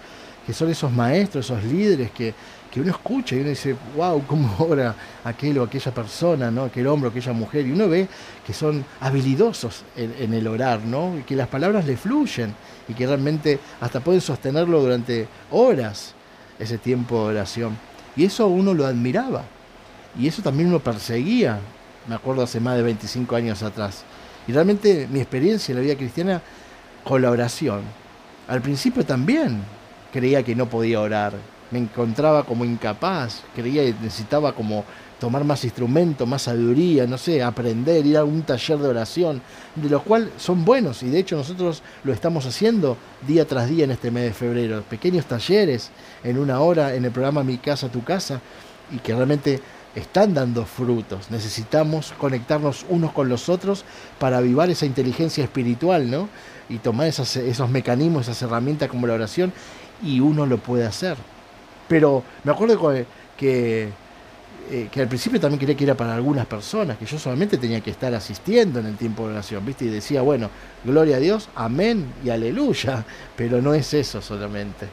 [0.47, 2.33] que son esos maestros, esos líderes que,
[2.77, 6.65] uno escucha y uno dice, wow, cómo ora aquel o aquella persona, ¿no?
[6.65, 8.07] aquel hombre o aquella mujer, y uno ve
[8.45, 11.17] que son habilidosos en, el orar, ¿no?
[11.17, 12.53] y que las palabras le fluyen
[12.87, 16.13] y que realmente hasta pueden sostenerlo durante horas
[16.59, 17.75] ese tiempo de oración.
[18.15, 19.43] Y eso uno lo admiraba.
[20.17, 21.59] Y eso también uno perseguía,
[22.07, 24.03] me acuerdo hace más de 25 años atrás.
[24.47, 26.41] Y realmente mi experiencia en la vida cristiana
[27.03, 27.81] con la oración,
[28.47, 29.63] al principio también
[30.17, 31.33] creía que no podía orar,
[31.69, 34.83] me encontraba como incapaz, creía que necesitaba como
[35.19, 39.43] tomar más instrumento, más sabiduría, no sé, aprender, ir a un taller de oración,
[39.75, 42.97] de los cuales son buenos y de hecho nosotros lo estamos haciendo
[43.27, 45.91] día tras día en este mes de febrero, pequeños talleres
[46.23, 48.41] en una hora en el programa Mi casa, tu casa,
[48.91, 49.61] y que realmente
[49.93, 51.29] están dando frutos.
[51.29, 53.85] Necesitamos conectarnos unos con los otros
[54.17, 56.27] para avivar esa inteligencia espiritual, ¿no?
[56.69, 59.53] Y tomar esos mecanismos, esas herramientas como la oración,
[60.03, 61.17] y uno lo puede hacer.
[61.87, 62.77] Pero me acuerdo
[63.37, 63.89] que,
[64.69, 67.81] eh, que, al principio también quería que era para algunas personas, que yo solamente tenía
[67.81, 69.85] que estar asistiendo en el tiempo de oración, ¿viste?
[69.85, 70.49] Y decía, bueno,
[70.83, 74.87] gloria a Dios, amén y aleluya, pero no es eso solamente.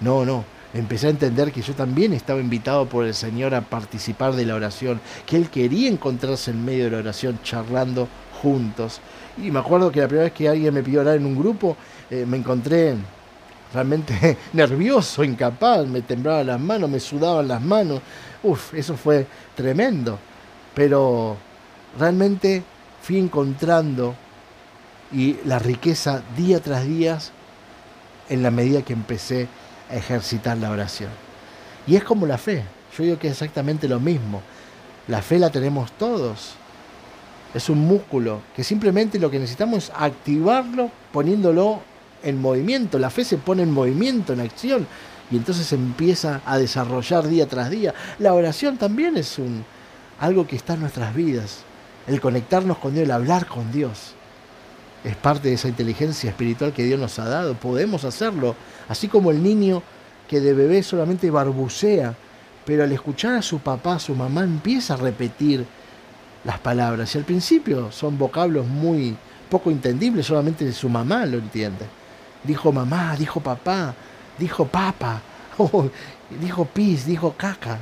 [0.00, 0.44] No, no,
[0.74, 4.54] empecé a entender que yo también estaba invitado por el Señor a participar de la
[4.54, 8.06] oración, que Él quería encontrarse en medio de la oración charlando
[8.40, 9.00] juntos.
[9.38, 11.76] Y me acuerdo que la primera vez que alguien me pidió orar en un grupo,
[12.10, 12.94] eh, me encontré
[13.76, 18.00] realmente nervioso, incapaz, me temblaban las manos, me sudaban las manos.
[18.42, 20.18] Uf, eso fue tremendo.
[20.74, 21.36] Pero
[21.98, 22.62] realmente
[23.02, 24.14] fui encontrando
[25.12, 27.18] y la riqueza día tras día
[28.28, 29.46] en la medida que empecé
[29.90, 31.10] ejercitar la oración.
[31.86, 32.64] Y es como la fe.
[32.96, 34.40] Yo digo que es exactamente lo mismo.
[35.06, 36.54] La fe la tenemos todos.
[37.54, 41.80] Es un músculo que simplemente lo que necesitamos es activarlo poniéndolo
[42.26, 44.86] en movimiento, la fe se pone en movimiento, en acción,
[45.30, 47.94] y entonces empieza a desarrollar día tras día.
[48.18, 49.64] La oración también es un,
[50.20, 51.58] algo que está en nuestras vidas,
[52.06, 54.14] el conectarnos con Dios, el hablar con Dios.
[55.04, 57.54] Es parte de esa inteligencia espiritual que Dios nos ha dado.
[57.54, 58.56] Podemos hacerlo,
[58.88, 59.82] así como el niño
[60.28, 62.14] que de bebé solamente barbucea,
[62.64, 65.64] pero al escuchar a su papá, su mamá, empieza a repetir
[66.44, 67.14] las palabras.
[67.14, 69.16] Y al principio son vocablos muy
[69.48, 71.86] poco entendibles, solamente su mamá lo entiende.
[72.44, 73.94] Dijo mamá, dijo papá,
[74.38, 75.20] dijo papa,
[75.58, 75.88] oh,
[76.40, 77.78] dijo pis, dijo caca.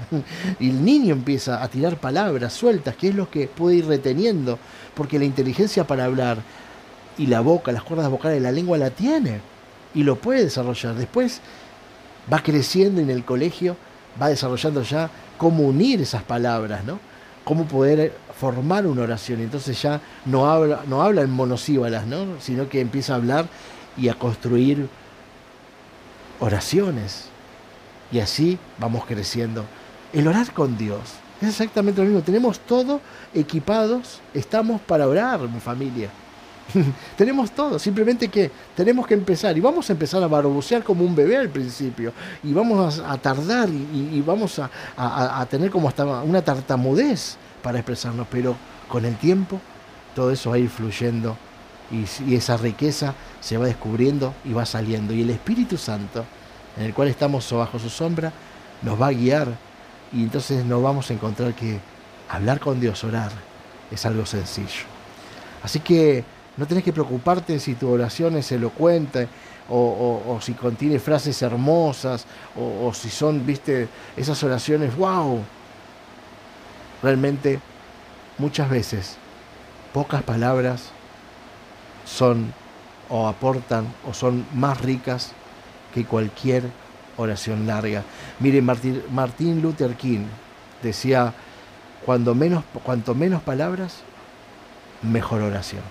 [0.59, 4.59] Y el niño empieza a tirar palabras sueltas, que es lo que puede ir reteniendo,
[4.95, 6.39] porque la inteligencia para hablar
[7.19, 9.41] y la boca, las cuerdas vocales, la lengua la tiene
[9.95, 10.95] y lo puede desarrollar.
[10.95, 11.41] Después
[12.33, 13.77] va creciendo en el colegio,
[14.21, 16.99] va desarrollando ya cómo unir esas palabras, ¿no?
[17.45, 19.41] Cómo poder formar una oración.
[19.41, 22.41] Entonces ya no habla, no habla en monosíbalas, ¿no?
[22.41, 23.47] Sino que empieza a hablar
[23.97, 24.89] y a construir
[26.41, 27.27] oraciones.
[28.13, 29.65] Y así vamos creciendo.
[30.13, 31.01] El orar con Dios
[31.41, 32.23] es exactamente lo mismo.
[32.23, 33.01] Tenemos todo
[33.33, 36.11] equipados, estamos para orar, mi familia.
[37.17, 41.15] tenemos todo, simplemente que tenemos que empezar y vamos a empezar a barbucear como un
[41.15, 44.59] bebé al principio y vamos a, tardar y, vamos
[44.97, 48.57] a, tener como hasta una tartamudez para expresarnos, pero
[48.89, 49.61] con el tiempo
[50.15, 51.37] todo eso va a ir fluyendo
[51.91, 53.15] y, y esa riqueza
[53.45, 56.25] se va descubriendo y va saliendo y el Espíritu Santo
[56.79, 58.33] en el cual estamos bajo su sombra
[58.81, 59.49] nos va a guiar
[60.15, 61.79] y entonces nos vamos a encontrar que
[62.31, 63.31] hablar con Dios, orar,
[63.91, 64.85] es algo sencillo.
[65.63, 66.25] Así que
[66.57, 69.29] no tenés que preocuparte si tu oración es elocuente
[69.69, 72.25] o, si contiene frases hermosas
[72.57, 75.41] o, si son, viste, esas oraciones, wow.
[77.03, 77.61] Realmente,
[78.39, 79.17] muchas veces,
[79.93, 80.91] pocas palabras
[82.07, 82.53] son
[83.09, 85.33] o aportan o son más ricas
[85.93, 86.65] que cualquier
[87.17, 88.03] oración larga.
[88.63, 90.27] Martín, Martín Luther King
[90.83, 91.33] decía,
[92.05, 93.99] cuando menos, cuanto menos palabras,
[95.03, 95.83] mejor oración.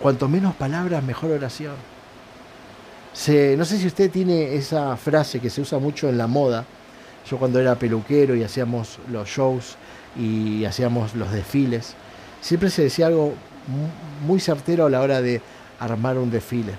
[0.00, 1.74] Cuanto menos palabras, mejor oración.
[3.56, 6.64] no sé si usted tiene esa frase que se usa mucho en la moda.
[7.28, 9.76] Yo cuando era peluquero y hacíamos los shows
[10.16, 11.94] y hacíamos los desfiles,
[12.40, 13.34] siempre se decía algo
[14.26, 15.40] muy certero a la hora de
[15.78, 16.74] armar un desfile.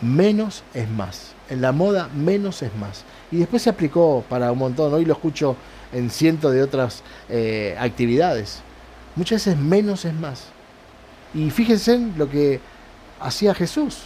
[0.00, 1.32] Menos es más.
[1.48, 3.04] En la moda, menos es más.
[3.30, 4.92] Y después se aplicó para un montón.
[4.92, 5.56] Hoy lo escucho
[5.92, 8.60] en cientos de otras eh, actividades.
[9.16, 10.46] Muchas veces menos es más.
[11.32, 12.60] Y fíjense en lo que
[13.20, 14.02] hacía Jesús,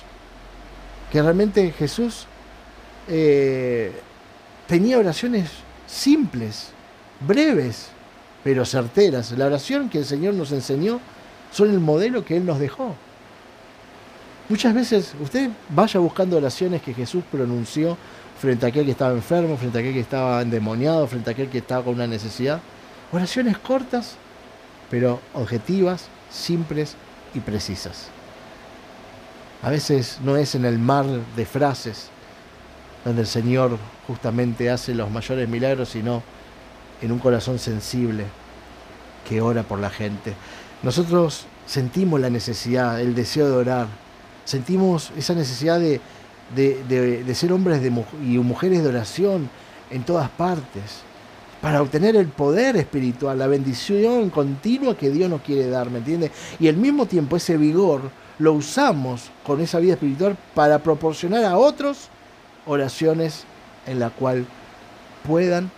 [1.11, 2.27] que realmente Jesús
[3.09, 3.93] eh,
[4.67, 5.51] tenía oraciones
[5.87, 6.69] simples,
[7.21, 7.89] breves,
[8.45, 9.33] pero certeras.
[9.33, 11.01] La oración que el Señor nos enseñó
[11.51, 12.95] son el modelo que Él nos dejó.
[14.49, 17.97] Muchas veces usted vaya buscando oraciones que Jesús pronunció
[18.41, 21.49] frente a aquel que estaba enfermo, frente a aquel que estaba endemoniado, frente a aquel
[21.49, 22.61] que estaba con una necesidad.
[23.13, 24.17] Oraciones cortas,
[24.91, 26.97] pero objetivas, simples
[27.35, 28.09] y precisas.
[29.63, 31.05] A veces no es en el mar
[31.37, 32.11] de frases
[33.05, 36.23] donde el Señor justamente hace los mayores milagros, sino
[37.01, 38.25] en un corazón sensible
[39.29, 40.35] que ora por la gente.
[40.83, 43.87] Nosotros sentimos la necesidad, el deseo de orar,
[44.45, 46.01] sentimos esa necesidad de,
[46.55, 49.51] de, ser hombres y mujeres de oración
[49.91, 51.03] en todas partes
[51.61, 56.31] para obtener el poder espiritual, la bendición continua que Dios nos quiere dar, ¿me entiende?
[56.61, 58.03] Y al mismo tiempo ese vigor
[58.39, 62.09] lo usamos con esa vida espiritual para proporcionar a otros
[62.67, 63.45] oraciones
[63.87, 64.47] en la cual
[65.27, 65.71] puedan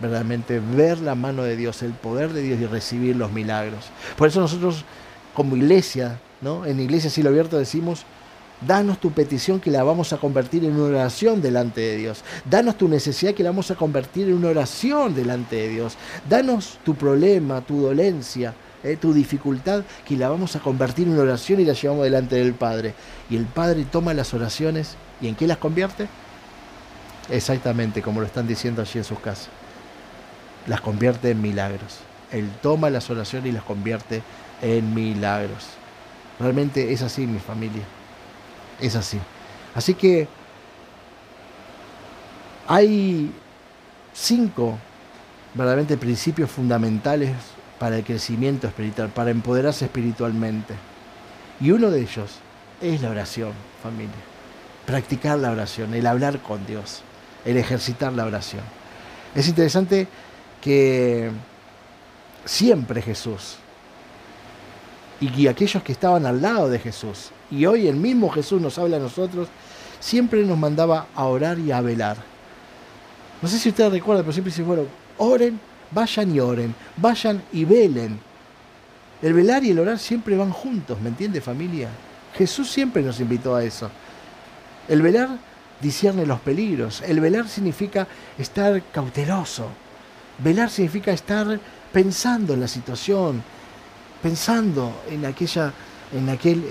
[0.00, 3.86] verdaderamente ver la mano de Dios, el poder de Dios y recibir los milagros.
[4.16, 4.84] Por eso nosotros
[5.34, 6.66] como iglesia, ¿no?
[6.66, 8.04] En Iglesia Cielo Abierto decimos,
[8.60, 12.24] Danos tu petición que la vamos a convertir en una oración delante de Dios.
[12.44, 15.96] Danos tu necesidad que la vamos a convertir en una oración delante de Dios.
[16.28, 21.22] Danos tu problema, tu dolencia, eh, tu dificultad que la vamos a convertir en una
[21.22, 22.94] oración y la llevamos delante del Padre.
[23.30, 26.08] Y el Padre toma las oraciones y ¿en qué las convierte?
[27.30, 29.50] Exactamente como lo están diciendo allí en sus casas.
[30.68, 31.98] Las convierte en milagros.
[32.30, 34.22] Él toma las oraciones y las convierte
[34.62, 35.66] en milagros.
[36.38, 37.82] Realmente es así, mi familia.
[38.80, 39.18] Es así.
[39.74, 40.28] Así que
[42.66, 43.32] hay
[44.12, 44.78] cinco
[45.54, 47.32] verdaderamente principios fundamentales
[47.78, 50.74] para el crecimiento espiritual, para empoderarse espiritualmente.
[51.60, 52.38] Y uno de ellos
[52.80, 53.52] es la oración,
[53.82, 54.12] familia.
[54.86, 57.02] Practicar la oración, el hablar con Dios,
[57.44, 58.62] el ejercitar la oración.
[59.34, 60.08] Es interesante
[60.60, 61.30] que
[62.44, 63.56] siempre Jesús
[65.20, 67.30] y aquellos que estaban al lado de Jesús.
[67.50, 69.48] Y hoy el mismo Jesús nos habla a nosotros,
[70.00, 72.16] siempre nos mandaba a orar y a velar.
[73.42, 74.82] No sé si ustedes recuerdan, pero siempre dice, bueno,
[75.16, 78.20] oren, vayan y oren, vayan y velen.
[79.22, 81.88] El velar y el orar siempre van juntos, ¿me entiende familia?
[82.34, 83.90] Jesús siempre nos invitó a eso.
[84.88, 85.28] El velar
[85.80, 87.02] discierne los peligros.
[87.02, 88.06] El velar significa
[88.38, 89.68] estar cauteloso.
[90.38, 91.58] Velar significa estar
[91.92, 93.42] pensando en la situación,
[94.22, 95.72] pensando en aquella,
[96.12, 96.64] en aquel,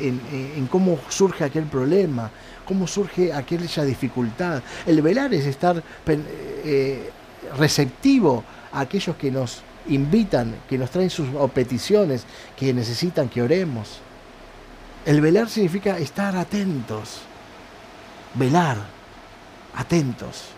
[0.55, 2.31] en, cómo surge aquel problema,
[2.65, 4.61] cómo surge aquella dificultad.
[4.85, 7.09] El velar es estar eh,
[7.57, 13.99] receptivo a aquellos que nos invitan, que nos traen sus peticiones, que necesitan que oremos.
[15.05, 17.19] El velar significa estar atentos,
[18.33, 18.77] velar,
[19.75, 20.56] atentos,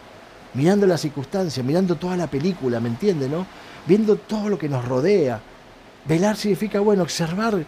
[0.54, 3.46] mirando las circunstancias, mirando toda la película, ¿me entiende, no?
[3.86, 5.40] Viendo todo lo que nos rodea,
[6.06, 7.64] Velar significa, bueno, observar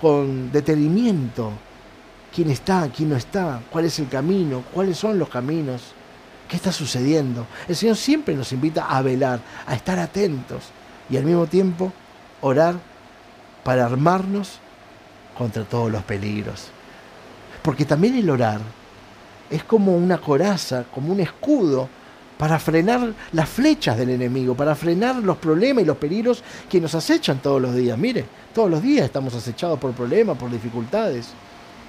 [0.00, 1.52] con detenimiento
[2.34, 5.94] quién está, quién no está, cuál es el camino, cuáles son los caminos,
[6.48, 7.46] qué está sucediendo.
[7.68, 10.64] El Señor siempre nos invita a velar, a estar atentos
[11.08, 11.92] y al mismo tiempo
[12.40, 12.74] orar
[13.64, 14.58] para armarnos
[15.36, 16.68] contra todos los peligros.
[17.62, 18.60] Porque también el orar
[19.50, 21.88] es como una coraza, como un escudo
[22.38, 26.94] para frenar las flechas del enemigo, para frenar los problemas y los peligros que nos
[26.94, 27.98] acechan todos los días.
[27.98, 28.24] Mire,
[28.54, 31.28] todos los días estamos acechados por problemas, por dificultades,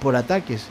[0.01, 0.65] por ataques.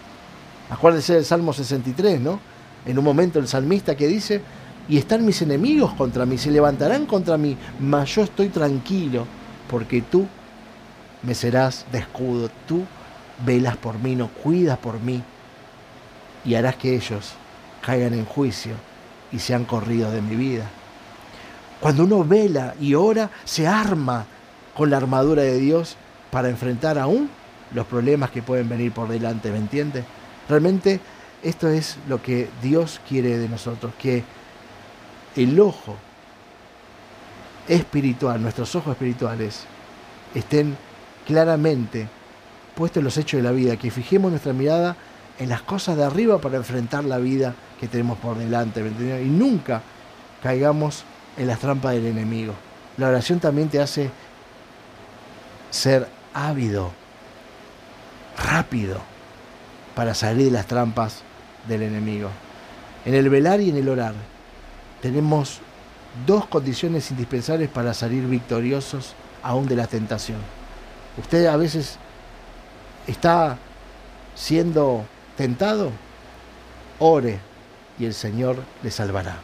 [0.68, 2.41] Acuérdese del Salmo 63, ¿no?
[2.84, 4.43] En un momento el salmista que dice,
[4.88, 9.26] y están mis enemigos contra mí, se levantarán contra mí, mas yo estoy tranquilo,
[9.70, 10.26] porque tú
[11.22, 12.84] me serás de escudo, tú
[13.47, 15.22] velas por mí, no cuidas por mí,
[16.45, 17.32] y harás que ellos
[17.82, 18.72] caigan en juicio
[19.32, 20.68] y se han corrido de mi vida.
[21.80, 24.26] Cuando uno vela y ora, se arma
[24.74, 25.97] con la armadura de Dios
[26.30, 27.30] para enfrentar aún
[27.74, 30.05] los problemas que pueden venir por delante, ¿me entiende?
[30.49, 31.01] Realmente
[31.43, 34.24] esto es lo que Dios quiere de nosotros, que
[35.36, 35.97] el ojo
[37.68, 39.64] espiritual, nuestros ojos espirituales,
[40.34, 40.76] estén
[41.26, 42.09] claramente
[42.74, 44.97] puestos en los hechos de la vida, que fijemos nuestra mirada
[45.41, 49.80] en las cosas de arriba para enfrentar la vida que tenemos por delante, y nunca
[50.43, 51.05] caigamos
[51.36, 52.53] en las trampas del enemigo.
[52.99, 54.11] La oración también te hace
[55.70, 56.93] ser ávido,
[58.36, 59.01] rápido,
[59.95, 61.22] para salir de las trampas
[61.66, 62.28] del enemigo.
[63.07, 64.12] En el velar y en el orar
[65.01, 65.61] tenemos
[66.26, 70.38] dos condiciones indispensables para salir victoriosos aún de la tentación.
[71.16, 71.97] Usted a veces
[73.07, 73.57] está
[74.34, 75.07] siendo
[75.41, 75.91] tentado,
[76.99, 77.38] ore
[77.99, 79.36] y el Señor le salvará.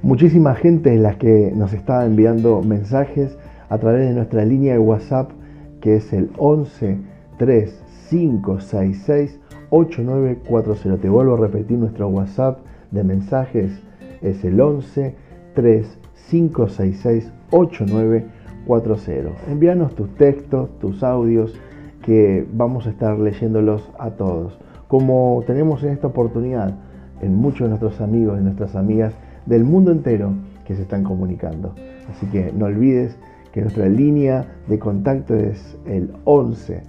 [0.00, 3.36] Muchísima gente es la que nos está enviando mensajes
[3.68, 5.32] a través de nuestra línea de WhatsApp
[5.82, 6.96] que es el 11
[7.36, 9.38] 3566
[9.68, 11.02] 8940.
[11.02, 13.70] Te vuelvo a repetir nuestro WhatsApp de mensajes
[14.22, 15.14] es el 11
[15.54, 18.33] 3566 8940.
[18.66, 19.50] 40.
[19.50, 21.54] Envíanos tus textos, tus audios,
[22.04, 24.58] que vamos a estar leyéndolos a todos.
[24.88, 26.74] Como tenemos en esta oportunidad
[27.20, 29.14] en muchos de nuestros amigos y nuestras amigas
[29.46, 30.32] del mundo entero
[30.66, 31.74] que se están comunicando.
[32.10, 33.16] Así que no olvides
[33.52, 36.82] que nuestra línea de contacto es el 11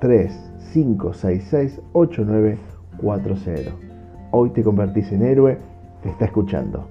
[0.00, 3.70] 3566 8940.
[4.32, 5.58] Hoy te convertís en héroe,
[6.02, 6.88] te está escuchando.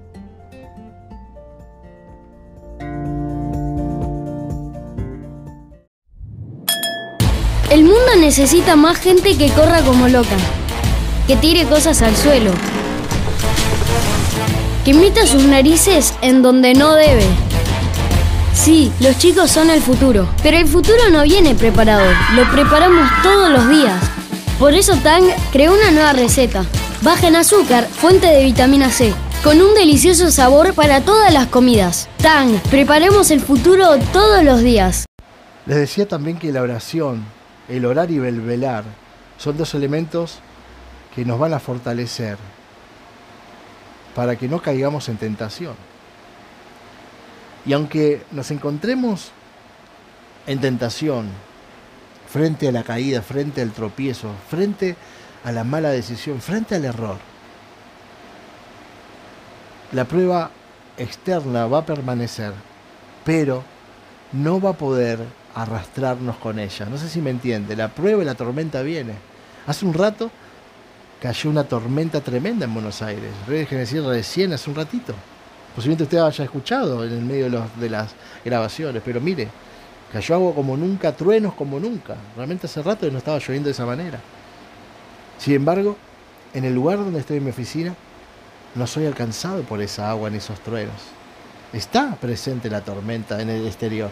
[8.30, 10.36] Necesita más gente que corra como loca,
[11.26, 12.52] que tire cosas al suelo,
[14.84, 17.24] que meta sus narices en donde no debe.
[18.54, 23.50] Sí, los chicos son el futuro, pero el futuro no viene preparado, lo preparamos todos
[23.50, 24.00] los días.
[24.60, 26.64] Por eso Tang creó una nueva receta,
[27.02, 29.12] baja en azúcar, fuente de vitamina C,
[29.42, 32.08] con un delicioso sabor para todas las comidas.
[32.22, 35.06] Tang, preparemos el futuro todos los días.
[35.66, 37.39] Les decía también que la oración
[37.70, 38.84] el orar y el velar
[39.38, 40.40] son dos elementos
[41.14, 42.36] que nos van a fortalecer
[44.14, 45.74] para que no caigamos en tentación.
[47.64, 49.30] Y aunque nos encontremos
[50.46, 51.28] en tentación,
[52.28, 54.96] frente a la caída, frente al tropiezo, frente
[55.44, 57.18] a la mala decisión, frente al error,
[59.92, 60.50] la prueba
[60.96, 62.52] externa va a permanecer,
[63.24, 63.62] pero
[64.32, 66.86] no va a poder arrastrarnos con ella.
[66.86, 67.76] No sé si me entiende.
[67.76, 69.14] La prueba y la tormenta viene.
[69.66, 70.30] Hace un rato
[71.20, 73.30] cayó una tormenta tremenda en Buenos Aires.
[73.46, 75.14] Recién, hace un ratito.
[75.74, 78.14] Posiblemente usted haya escuchado en el medio de, de las
[78.44, 79.48] grabaciones, pero mire,
[80.12, 82.16] cayó agua como nunca, truenos como nunca.
[82.36, 84.20] Realmente hace rato no estaba lloviendo de esa manera.
[85.38, 85.96] Sin embargo,
[86.52, 87.94] en el lugar donde estoy en mi oficina,
[88.74, 90.94] no soy alcanzado por esa agua ni esos truenos.
[91.72, 94.10] Está presente la tormenta en el exterior,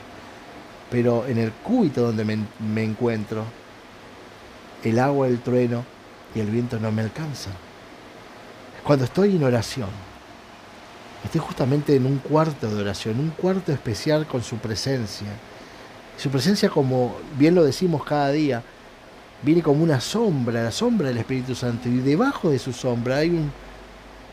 [0.90, 3.44] pero en el cúbito donde me, me encuentro,
[4.85, 5.85] el agua, el trueno
[6.35, 7.52] y el viento no me alcanzan.
[8.85, 9.90] Cuando estoy en oración,
[11.24, 15.28] estoy justamente en un cuarto de oración, un cuarto especial con su presencia.
[16.16, 18.62] Su presencia, como bien lo decimos cada día,
[19.43, 21.89] viene como una sombra, la sombra del Espíritu Santo.
[21.89, 23.52] Y debajo de su sombra hay un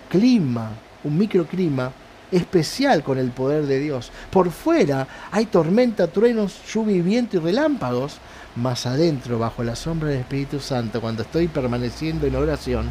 [0.10, 0.72] clima,
[1.04, 1.92] un microclima
[2.38, 4.12] especial con el poder de Dios.
[4.30, 8.18] Por fuera hay tormenta, truenos, lluvia y viento y relámpagos.
[8.56, 12.90] Más adentro, bajo la sombra del Espíritu Santo, cuando estoy permaneciendo en oración,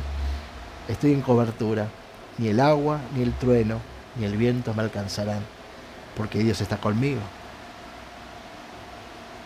[0.89, 1.89] estoy en cobertura.
[2.37, 3.79] Ni el agua, ni el trueno,
[4.17, 5.41] ni el viento me alcanzarán,
[6.17, 7.21] porque Dios está conmigo.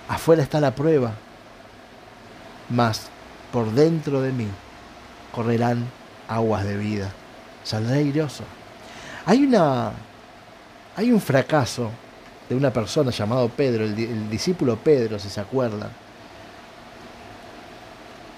[0.08, 1.12] Afuera está la prueba,
[2.70, 3.08] mas
[3.52, 4.48] por dentro de mí
[5.32, 5.86] correrán
[6.28, 7.10] aguas de vida.
[7.62, 8.44] Saldré airoso.
[9.28, 9.92] Hay una
[10.96, 11.90] hay un fracaso
[12.48, 15.90] de una persona llamado Pedro, el, discípulo Pedro, si se acuerdan.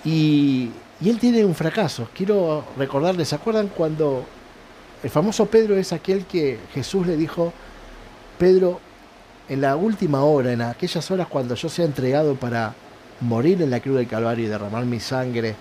[0.05, 2.09] Y, y él tiene un fracaso.
[2.13, 4.25] Quiero recordarles, ¿se acuerdan cuando
[5.05, 7.53] el famoso Pedro es aquel que Jesús le dijo,
[8.37, 8.81] Pedro,
[9.49, 12.75] en la última hora, en aquellas horas cuando yo sea entregado para
[13.21, 15.55] morir en la cruz del Calvario y derramar mi sangre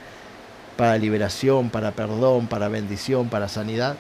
[0.76, 3.96] para liberación, para perdón, para bendición, para sanidad,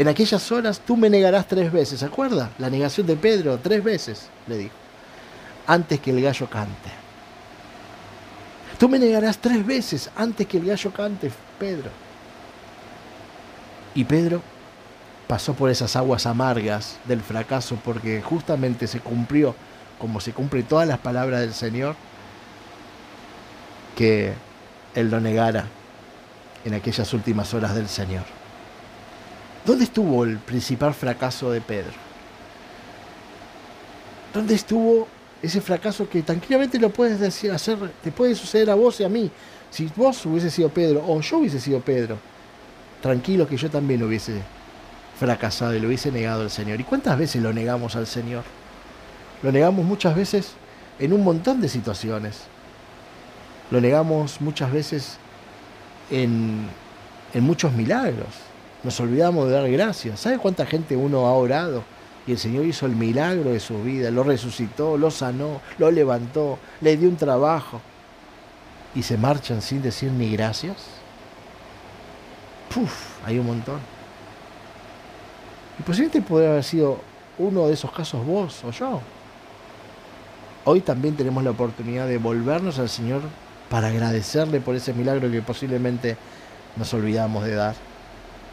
[0.00, 2.48] en aquellas horas tú me negarás tres veces, ¿se acuerda?
[2.58, 4.74] La negación de Pedro, tres veces, le dijo,
[5.66, 6.90] antes que el gallo cante.
[8.78, 11.90] Tú me negarás tres veces antes que el gallo cante, Pedro.
[13.94, 14.40] Y Pedro
[15.28, 19.54] pasó por esas aguas amargas del fracaso porque justamente se cumplió,
[19.98, 21.94] como se cumple todas las palabras del Señor,
[23.94, 24.32] que
[24.94, 25.66] él lo negara
[26.64, 28.39] en aquellas últimas horas del Señor.
[29.64, 31.92] ¿Dónde estuvo el principal fracaso de Pedro?
[34.32, 35.06] ¿Dónde estuvo
[35.42, 39.08] ese fracaso que tranquilamente lo puedes decir, hacer, te puede suceder a vos y a
[39.08, 39.30] mí?
[39.70, 42.16] Si vos hubiese sido Pedro o yo hubiese sido Pedro,
[43.02, 44.40] tranquilo que yo también hubiese
[45.18, 46.80] fracasado y lo hubiese negado al Señor.
[46.80, 48.44] ¿Y cuántas veces lo negamos al Señor?
[49.42, 50.52] Lo negamos muchas veces
[50.98, 52.42] en un montón de situaciones.
[53.70, 55.18] Lo negamos muchas veces
[56.10, 56.66] en,
[57.34, 58.49] en muchos milagros.
[58.82, 60.20] Nos olvidamos de dar gracias.
[60.20, 61.82] ¿Sabe cuánta gente uno ha orado?
[62.26, 66.58] Y el Señor hizo el milagro de su vida, lo resucitó, lo sanó, lo levantó,
[66.80, 67.80] le dio un trabajo.
[68.94, 70.76] Y se marchan sin decir ni gracias.
[72.74, 73.80] Puf, hay un montón.
[75.78, 76.98] Y posiblemente podría haber sido
[77.38, 79.00] uno de esos casos vos o yo.
[80.64, 83.22] Hoy también tenemos la oportunidad de volvernos al Señor
[83.70, 86.16] para agradecerle por ese milagro que posiblemente
[86.76, 87.89] nos olvidamos de dar.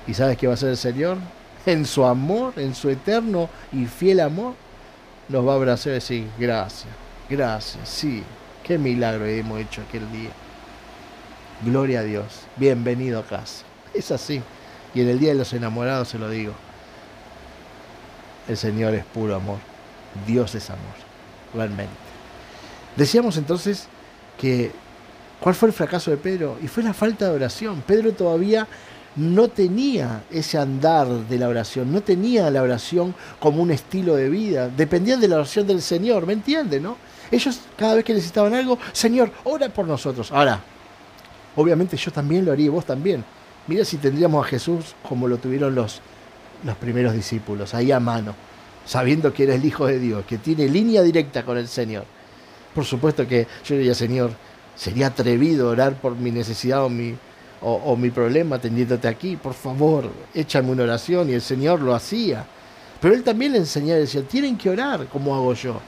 [0.08, 1.18] ¿Y sabes qué va a hacer el Señor?
[1.66, 4.54] En su amor, en su eterno y fiel amor,
[5.28, 6.94] nos va a abrazar y decir, gracias,
[7.30, 8.24] gracias, sí,
[8.64, 10.30] qué milagro hemos hecho aquel día.
[11.66, 12.26] Gloria a Dios,
[12.56, 13.66] bienvenido a casa.
[13.94, 14.42] Es así.
[14.94, 16.54] Y en el Día de los Enamorados se lo digo.
[18.48, 19.58] El Señor es puro amor.
[20.26, 20.96] Dios es amor,
[21.54, 21.92] realmente.
[22.96, 23.88] Decíamos entonces
[24.40, 24.72] que
[25.40, 26.58] ¿Cuál fue el fracaso de Pedro?
[26.64, 27.84] Y fue la falta de oración.
[27.86, 28.68] Pedro todavía
[29.18, 34.30] no tenía ese andar de la oración, no tenía la oración como un estilo de
[34.30, 36.98] vida, dependían de la oración del Señor, ¿me entiende, no?
[37.30, 40.32] Ellos cada vez que necesitaban algo, Señor, ora por nosotros.
[40.32, 40.62] Ahora,
[41.56, 43.24] obviamente yo también lo haría, vos también.
[43.68, 46.00] Mira si tendríamos a Jesús como lo tuvieron los,
[46.64, 48.34] los primeros discípulos, ahí a mano,
[48.86, 52.06] sabiendo que era el Hijo de Dios, que tiene línea directa con el Señor.
[52.74, 54.32] Por supuesto que yo diría, Señor,
[54.78, 57.16] Sería atrevido orar por mi necesidad o mi,
[57.62, 59.36] o, mi problema atendiéndote aquí.
[59.36, 61.30] Por favor, échame una oración.
[61.30, 62.46] Y el Señor lo hacía.
[63.02, 65.80] Pero Él también le enseñaba, decía, tienen que orar como hago yo.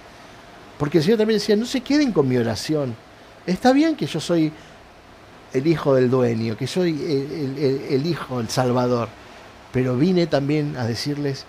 [0.77, 2.95] Porque el Señor también decía, no se queden con mi oración.
[3.45, 4.51] Está bien que yo soy
[5.53, 9.09] el hijo del dueño, que soy el, el hijo, el salvador.
[9.71, 11.45] Pero vine también a decirles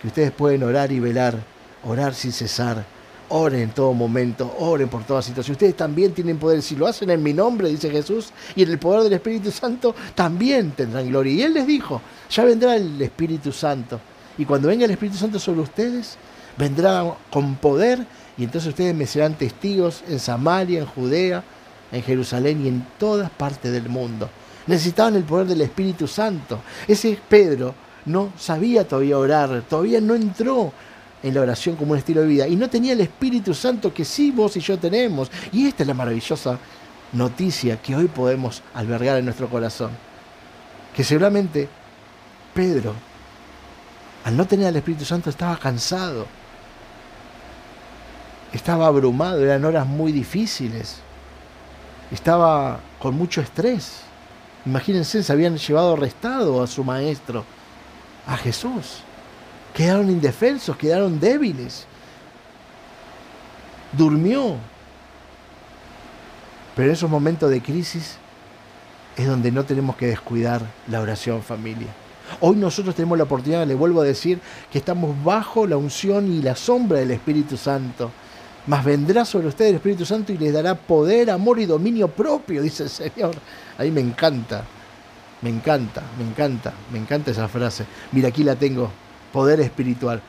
[0.00, 1.38] que ustedes pueden orar y velar,
[1.84, 2.84] orar sin cesar
[3.30, 5.52] Oren en todo momento, oren por toda situación.
[5.52, 6.62] Ustedes también tienen poder.
[6.62, 9.94] Si lo hacen en mi nombre, dice Jesús, y en el poder del Espíritu Santo,
[10.14, 11.32] también tendrán gloria.
[11.32, 12.00] Y Él les dijo,
[12.30, 14.00] ya vendrá el Espíritu Santo.
[14.38, 16.16] Y cuando venga el Espíritu Santo sobre ustedes,
[16.56, 18.06] vendrá con poder.
[18.38, 21.44] Y entonces ustedes me serán testigos en Samaria, en Judea,
[21.92, 24.30] en Jerusalén y en todas partes del mundo.
[24.66, 26.60] Necesitaban el poder del Espíritu Santo.
[26.86, 27.74] Ese Pedro
[28.06, 30.72] no sabía todavía orar, todavía no entró
[31.22, 34.04] en la oración como un estilo de vida y no tenía el Espíritu Santo que
[34.04, 35.30] sí vos y yo tenemos.
[35.52, 36.58] Y esta es la maravillosa
[37.12, 39.90] noticia que hoy podemos albergar en nuestro corazón.
[40.94, 41.68] Que seguramente
[42.54, 42.94] Pedro,
[44.24, 46.26] al no tener el Espíritu Santo, estaba cansado,
[48.52, 50.96] estaba abrumado, eran horas muy difíciles,
[52.10, 54.02] estaba con mucho estrés.
[54.66, 57.44] Imagínense, se habían llevado arrestado a su maestro,
[58.26, 59.02] a Jesús.
[59.78, 61.86] Quedaron indefensos, quedaron débiles.
[63.92, 64.56] Durmió.
[66.74, 68.16] Pero en esos momentos de crisis
[69.16, 71.86] es donde no tenemos que descuidar la oración familia.
[72.40, 76.42] Hoy nosotros tenemos la oportunidad, le vuelvo a decir, que estamos bajo la unción y
[76.42, 78.10] la sombra del Espíritu Santo.
[78.66, 82.62] Mas vendrá sobre ustedes el Espíritu Santo y les dará poder, amor y dominio propio,
[82.62, 83.36] dice el Señor.
[83.78, 84.64] Ahí me encanta,
[85.40, 87.86] me encanta, me encanta, me encanta esa frase.
[88.10, 88.90] Mira, aquí la tengo,
[89.32, 90.20] poder espiritual.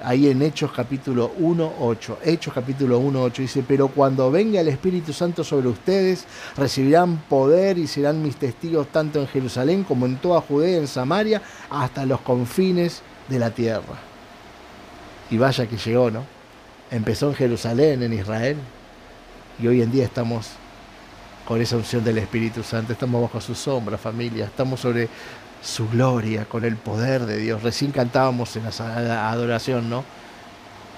[0.00, 2.18] Ahí en Hechos capítulo 1, 8.
[2.24, 6.24] Hechos capítulo 1, 8 dice, pero cuando venga el Espíritu Santo sobre ustedes,
[6.56, 11.42] recibirán poder y serán mis testigos tanto en Jerusalén como en toda Judea, en Samaria,
[11.68, 13.98] hasta los confines de la tierra.
[15.30, 16.24] Y vaya que llegó, ¿no?
[16.90, 18.56] Empezó en Jerusalén, en Israel,
[19.60, 20.50] y hoy en día estamos
[21.48, 25.08] con esa unción del Espíritu Santo, estamos bajo su sombra, familia, estamos sobre
[25.62, 27.62] su gloria, con el poder de Dios.
[27.62, 30.04] Recién cantábamos en la adoración, ¿no?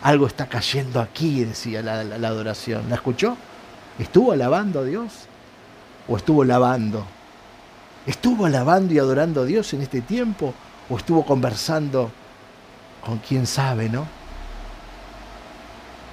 [0.03, 2.89] Algo está cayendo aquí, decía la, adoración.
[2.89, 3.37] ¿La escuchó?
[3.99, 5.27] ¿Estuvo alabando a Dios?
[6.09, 7.05] ¿O estuvo lavando?
[8.07, 10.55] ¿Estuvo alabando y adorando a Dios en este tiempo?
[10.89, 12.11] ¿O estuvo conversando
[13.05, 14.07] con quién sabe, no?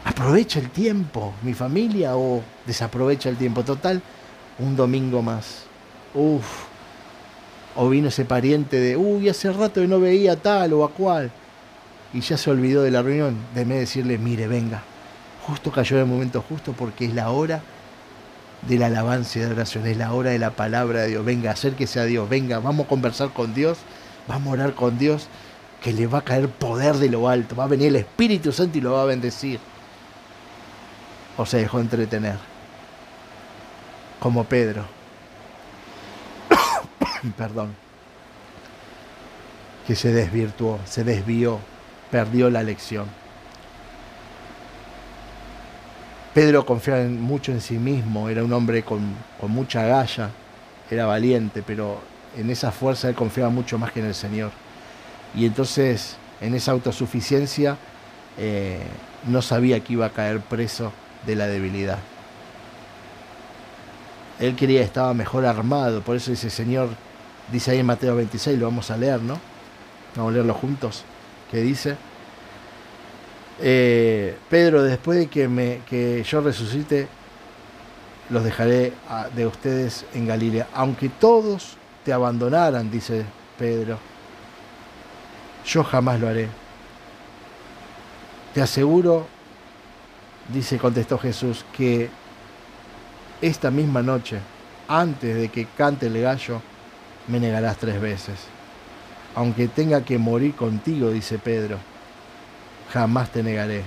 [0.03, 3.63] Aprovecha el tiempo, mi familia, o desaprovecha el tiempo.
[3.63, 4.01] Total,
[4.59, 5.63] un domingo más.
[6.13, 6.66] Uf,
[7.77, 11.31] o vino ese pariente de, uy, hace rato que no veía tal o a cual.
[12.11, 13.37] Y ya se olvidó de la reunión.
[13.53, 14.81] De mí decirle, mire, venga.
[15.45, 17.61] Justo cayó el momento justo porque es la hora
[18.67, 19.85] de la alabanza y de oración.
[19.85, 21.23] Es la hora de la palabra de Dios.
[21.23, 22.27] Venga, acérquese a Dios.
[22.27, 23.77] Venga, vamos a conversar con Dios.
[24.27, 25.27] Vamos a orar con Dios.
[25.83, 27.55] Que le va a caer poder de lo alto.
[27.55, 29.59] Va a venir el Espíritu Santo y lo va a bendecir.
[31.37, 32.37] O se dejó entretener.
[34.19, 34.96] Como Pedro
[37.31, 37.75] perdón,
[39.87, 41.59] que se desvirtuó, se desvió,
[42.11, 43.05] perdió la lección.
[46.33, 49.15] Pedro confiaba mucho en sí mismo, era un hombre con,
[49.47, 50.29] mucha galla,
[50.91, 51.99] era valiente, pero
[52.37, 54.51] en esa fuerza él confiaba mucho más que en el Señor.
[55.33, 57.77] Y entonces, en esa autosuficiencia,
[58.37, 58.83] eh,
[59.27, 60.91] no sabía que iba a caer preso
[61.25, 61.97] de la debilidad.
[64.39, 66.89] Él quería, estaba mejor armado, por eso dice, Señor,
[67.51, 69.39] Dice ahí en Mateo 26, lo vamos a leer, ¿no?
[70.15, 71.03] Vamos a leerlo juntos.
[71.49, 71.95] Que dice,
[73.59, 77.07] eh, Pedro, después de que, me, que yo resucite,
[78.29, 78.93] los dejaré
[79.35, 80.67] de ustedes en Galilea.
[80.73, 83.23] Aunque todos te abandonaran, dice
[83.57, 83.97] Pedro,
[85.65, 86.49] yo jamás lo haré.
[88.53, 89.27] Te aseguro,
[90.49, 92.09] dice, contestó Jesús, que
[93.41, 94.39] esta misma noche,
[94.87, 96.61] antes de que cante el gallo,
[97.27, 98.35] me negarás tres veces.
[99.35, 101.77] Aunque tenga que morir contigo, dice Pedro,
[102.91, 103.83] jamás te negaré.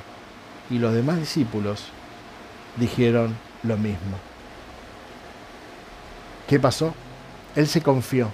[0.71, 1.87] Y los demás discípulos
[2.77, 4.17] dijeron lo mismo.
[6.47, 6.95] ¿Qué pasó?
[7.57, 8.31] Él se confió.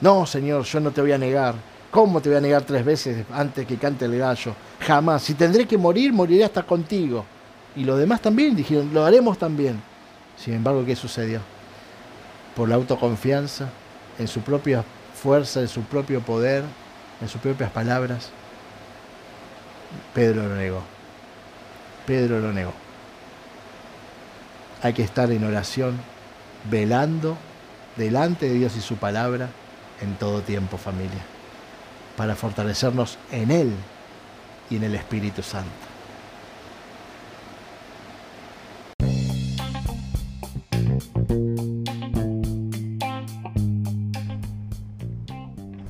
[0.00, 1.54] No, Señor, yo no te voy a negar.
[1.90, 4.54] ¿Cómo te voy a negar tres veces antes que cante el gallo?
[4.80, 5.22] Jamás.
[5.22, 7.24] Si tendré que morir, moriré hasta contigo.
[7.76, 9.80] Y los demás también dijeron, lo haremos también.
[10.36, 11.40] Sin embargo, ¿qué sucedió?
[12.56, 13.68] Por la autoconfianza,
[14.18, 14.84] en su propia
[15.14, 16.64] fuerza, en su propio poder,
[17.20, 18.30] en sus propias palabras,
[20.12, 20.82] Pedro lo negó.
[22.06, 22.72] Pedro lo negó.
[24.82, 25.98] Hay que estar en oración,
[26.70, 27.36] velando
[27.96, 29.48] delante de Dios y su palabra
[30.00, 31.22] en todo tiempo, familia,
[32.16, 33.72] para fortalecernos en Él
[34.68, 35.83] y en el Espíritu Santo.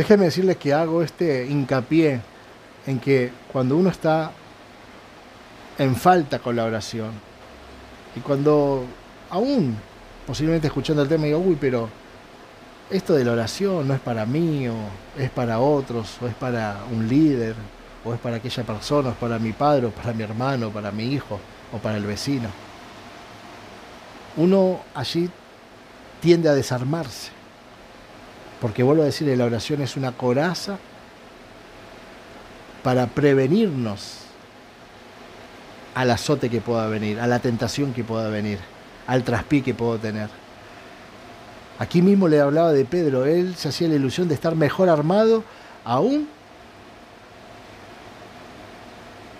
[0.00, 2.22] Déjenme decirles que hago este hincapié
[2.86, 4.32] en que cuando uno está
[5.76, 7.10] en falta con la oración
[8.16, 8.86] y cuando
[9.28, 9.76] aún
[10.26, 11.90] posiblemente escuchando el tema digo, uy, pero
[12.88, 14.74] esto de la oración no es para mí o
[15.18, 17.54] es para otros o es para un líder
[18.02, 20.70] o es para aquella persona o es para mi padre o para mi hermano o
[20.70, 21.38] para mi hijo
[21.74, 22.48] o para el vecino.
[24.38, 25.28] Uno allí
[26.22, 27.39] tiende a desarmarse
[28.60, 30.78] porque vuelvo a decir, la oración es una coraza
[32.82, 34.18] para prevenirnos
[35.94, 38.58] al azote que pueda venir, a la tentación que pueda venir,
[39.06, 40.28] al traspié que puedo tener.
[41.78, 45.42] Aquí mismo le hablaba de Pedro, él se hacía la ilusión de estar mejor armado
[45.84, 46.28] aún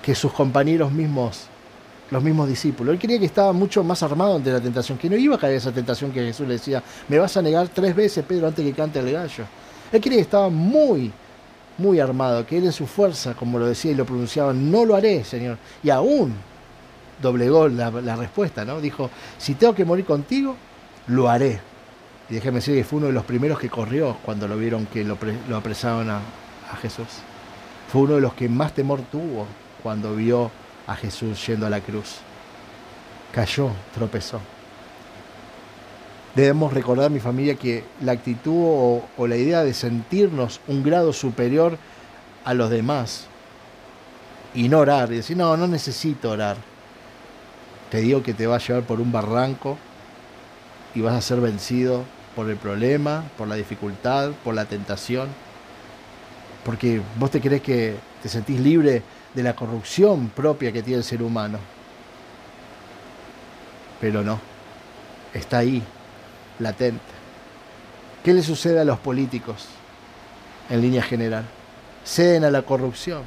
[0.02, 1.48] que sus compañeros mismos
[2.11, 2.93] los mismos discípulos.
[2.93, 5.55] Él creía que estaba mucho más armado ante la tentación, que no iba a caer
[5.55, 8.73] esa tentación que Jesús le decía, me vas a negar tres veces, Pedro, antes que
[8.73, 9.45] cante el gallo.
[9.93, 11.12] Él creía que estaba muy,
[11.78, 14.97] muy armado, que él en su fuerza, como lo decía y lo pronunciaba, no lo
[14.97, 15.59] haré, Señor.
[15.82, 16.35] Y aún
[17.23, 18.81] doblegó la, respuesta, ¿no?
[18.81, 20.57] Dijo, si tengo que morir contigo,
[21.07, 21.61] lo haré.
[22.28, 25.05] Y déjeme decir que fue uno de los primeros que corrió cuando lo vieron que
[25.05, 25.16] lo,
[25.57, 26.19] apresaban a,
[26.73, 27.07] a Jesús.
[27.91, 29.47] Fue uno de los que más temor tuvo
[29.82, 30.51] cuando vio
[30.90, 32.16] a Jesús yendo a la cruz.
[33.32, 34.40] Cayó, tropezó.
[36.34, 41.78] Debemos recordar, mi familia, que la actitud o, la idea de sentirnos un grado superior
[42.44, 43.26] a los demás
[44.52, 46.56] y no orar y decir, no, no necesito orar.
[47.90, 49.78] Te digo que te va a llevar por un barranco
[50.94, 52.02] y vas a ser vencido
[52.34, 55.28] por el problema, por la dificultad, por la tentación.
[56.64, 59.04] Porque vos te crees que te sentís libre
[59.35, 61.59] de la corrupción propia que tiene el ser humano.
[64.01, 64.40] Pero no,
[65.35, 65.82] está ahí,
[66.59, 67.01] latente.
[68.24, 69.66] ¿Qué le sucede a los políticos
[70.69, 71.44] en línea general?
[72.05, 73.23] Ceden a la corrupción,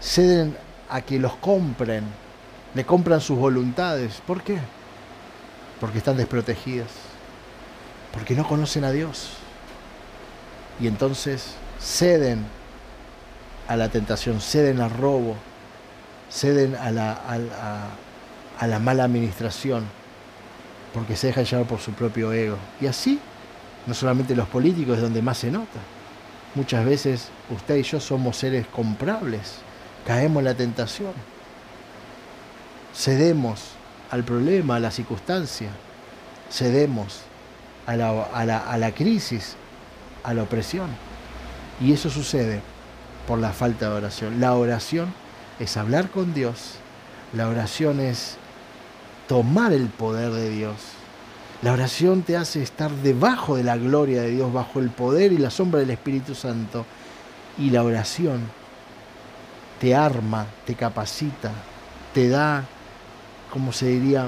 [0.00, 0.56] ceden
[0.88, 2.04] a que los compren,
[2.74, 4.20] le compran sus voluntades.
[4.26, 4.58] ¿Por qué?
[5.80, 6.88] Porque están desprotegidos,
[8.12, 9.30] porque no conocen a Dios.
[10.80, 12.44] Y entonces ceden
[13.70, 15.36] a la tentación, ceden al robo,
[16.28, 17.12] ceden a la,
[18.58, 19.84] a, la mala administración,
[20.92, 22.56] porque se dejan llevar por su propio ego.
[22.80, 23.20] Y así,
[23.86, 25.78] no solamente los políticos es donde más se nota.
[26.56, 29.58] Muchas veces usted y yo somos seres comprables,
[30.04, 31.12] caemos en la tentación,
[32.92, 33.74] cedemos
[34.10, 35.70] al problema, a la circunstancia,
[36.50, 37.20] cedemos
[37.86, 39.54] a la, a la, a la crisis,
[40.24, 40.88] a la opresión.
[41.80, 42.62] Y eso sucede
[43.30, 44.40] por la falta de oración.
[44.40, 45.14] La oración
[45.60, 46.72] es hablar con Dios.
[47.32, 48.34] La oración es
[49.28, 50.74] tomar el poder de Dios.
[51.62, 55.38] La oración te hace estar debajo de la gloria de Dios, bajo el poder y
[55.38, 56.84] la sombra del Espíritu Santo.
[57.56, 58.40] Y la oración
[59.78, 61.52] te arma, te capacita,
[62.12, 62.64] te da,
[63.52, 64.26] como se diría,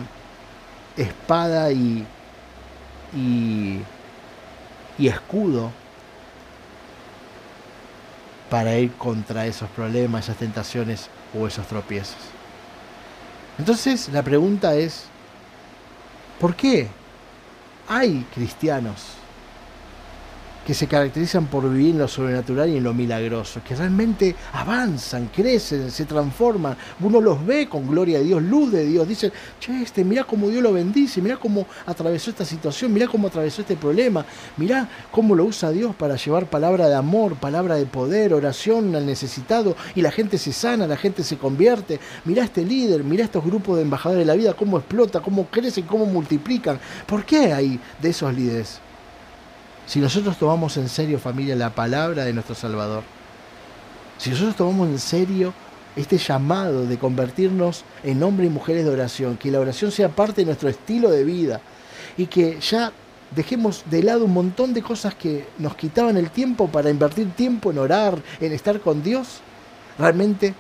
[0.97, 2.07] espada y,
[3.17, 3.81] y,
[4.97, 5.73] y escudo
[8.53, 12.19] para ir contra esos problemas, esas tentaciones o esos tropiezos.
[13.59, 15.05] Entonces la pregunta es,
[16.39, 16.87] ¿por qué
[17.89, 19.15] hay cristianos
[20.67, 25.29] que se caracterizan por vivir en lo sobrenatural y en lo milagroso, que realmente avanzan,
[25.35, 26.77] crecen, se transforman.
[27.01, 29.09] Uno los ve con gloria de Dios, luz de Dios.
[29.09, 33.27] Dicen, che, este, mira cómo Dios lo bendice, mira cómo atravesó esta situación, mira cómo
[33.27, 34.25] atravesó este problema,
[34.57, 39.07] mira cómo lo usa Dios para llevar palabra de amor, palabra de poder, oración al
[39.07, 41.99] necesitado, y la gente se sana, la gente se convierte.
[42.25, 45.85] Mira este líder, mira estos grupos de embajadores de la vida, cómo explota, cómo crecen,
[45.87, 46.79] cómo multiplican.
[47.07, 48.81] ¿Por qué hay de esos líderes?
[49.87, 53.03] Si nosotros tomamos en serio, familia, la palabra de nuestro Salvador,
[54.19, 55.53] si nosotros tomamos en serio
[55.97, 60.43] este llamado de convertirnos en hombres y mujeres de oración, que la oración sea parte
[60.43, 61.61] de nuestro estilo de vida
[62.17, 62.93] y que ya
[63.35, 67.71] dejemos de lado un montón de cosas que nos quitaban el tiempo para invertir tiempo
[67.71, 69.41] en orar, en estar con Dios,
[69.99, 70.55] realmente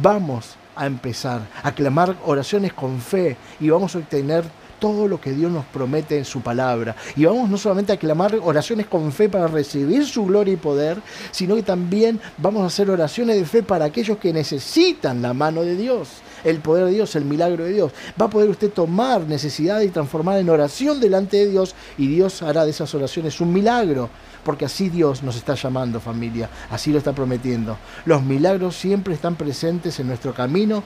[0.00, 4.44] vamos a empezar a clamar oraciones con fe y vamos a obtener
[4.82, 6.96] todo lo que Dios nos promete en su palabra.
[7.14, 11.00] Y vamos no solamente a clamar oraciones con fe para recibir su gloria y poder,
[11.30, 15.62] sino que también vamos a hacer oraciones de fe para aquellos que necesitan la mano
[15.62, 16.08] de Dios,
[16.42, 17.92] el poder de Dios, el milagro de Dios.
[18.20, 22.42] Va a poder usted tomar necesidad y transformar en oración delante de Dios y Dios
[22.42, 24.10] hará de esas oraciones un milagro
[24.42, 27.78] porque así Dios nos está llamando familia, así lo está prometiendo.
[28.04, 30.82] Los milagros siempre están presentes en nuestro camino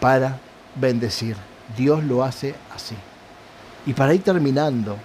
[0.00, 0.38] para
[0.76, 1.36] bendecir.
[1.76, 2.96] Dios lo hace así.
[3.86, 4.96] Y para ir terminando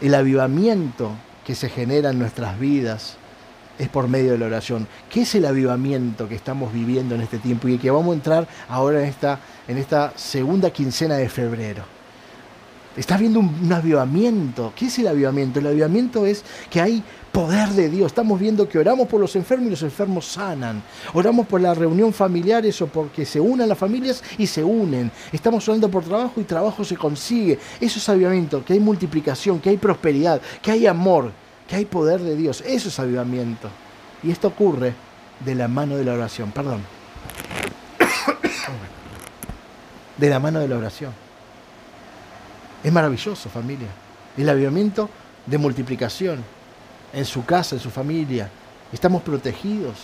[0.00, 1.12] El avivamiento
[1.46, 3.16] que se genera en nuestras vidas
[3.78, 4.86] es por medio de la oración.
[5.08, 8.48] ¿Qué es el avivamiento que estamos viviendo en este tiempo y que vamos a entrar
[8.68, 11.93] ahora en esta, en esta segunda quincena de febrero?
[12.96, 14.72] Estás viendo un, avivamiento.
[14.76, 15.58] ¿Qué es el avivamiento?
[15.58, 17.02] El avivamiento es que hay
[17.32, 18.06] poder de Dios.
[18.06, 20.80] Estamos viendo que oramos por los enfermos y los enfermos sanan.
[21.12, 25.10] Oramos por la reunión familiares o porque se unan las familias y se unen.
[25.32, 27.58] Estamos orando por trabajo y trabajo se consigue.
[27.80, 31.32] Eso es avivamiento, que hay multiplicación, que hay prosperidad, que hay amor,
[31.68, 32.62] que hay poder de Dios.
[32.64, 33.68] Eso es avivamiento.
[34.22, 34.94] Y esto ocurre
[35.44, 36.52] de la mano de la oración.
[36.52, 36.82] Perdón.
[40.16, 41.23] De la mano de la oración.
[42.84, 43.88] Es maravilloso, familia.
[44.36, 45.08] El avivamiento
[45.46, 46.44] de multiplicación
[47.14, 48.50] en su casa, en su familia.
[48.92, 49.96] Estamos protegidos.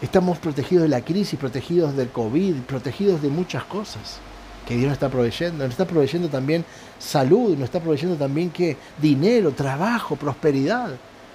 [0.00, 4.18] Estamos protegidos de la crisis, protegidos del COVID, protegidos de muchas cosas
[4.66, 5.64] que Dios nos está proveyendo.
[5.64, 6.64] Nos está proveyendo también
[6.98, 8.50] salud, nos está proveyendo también
[8.98, 10.88] dinero, trabajo, prosperidad.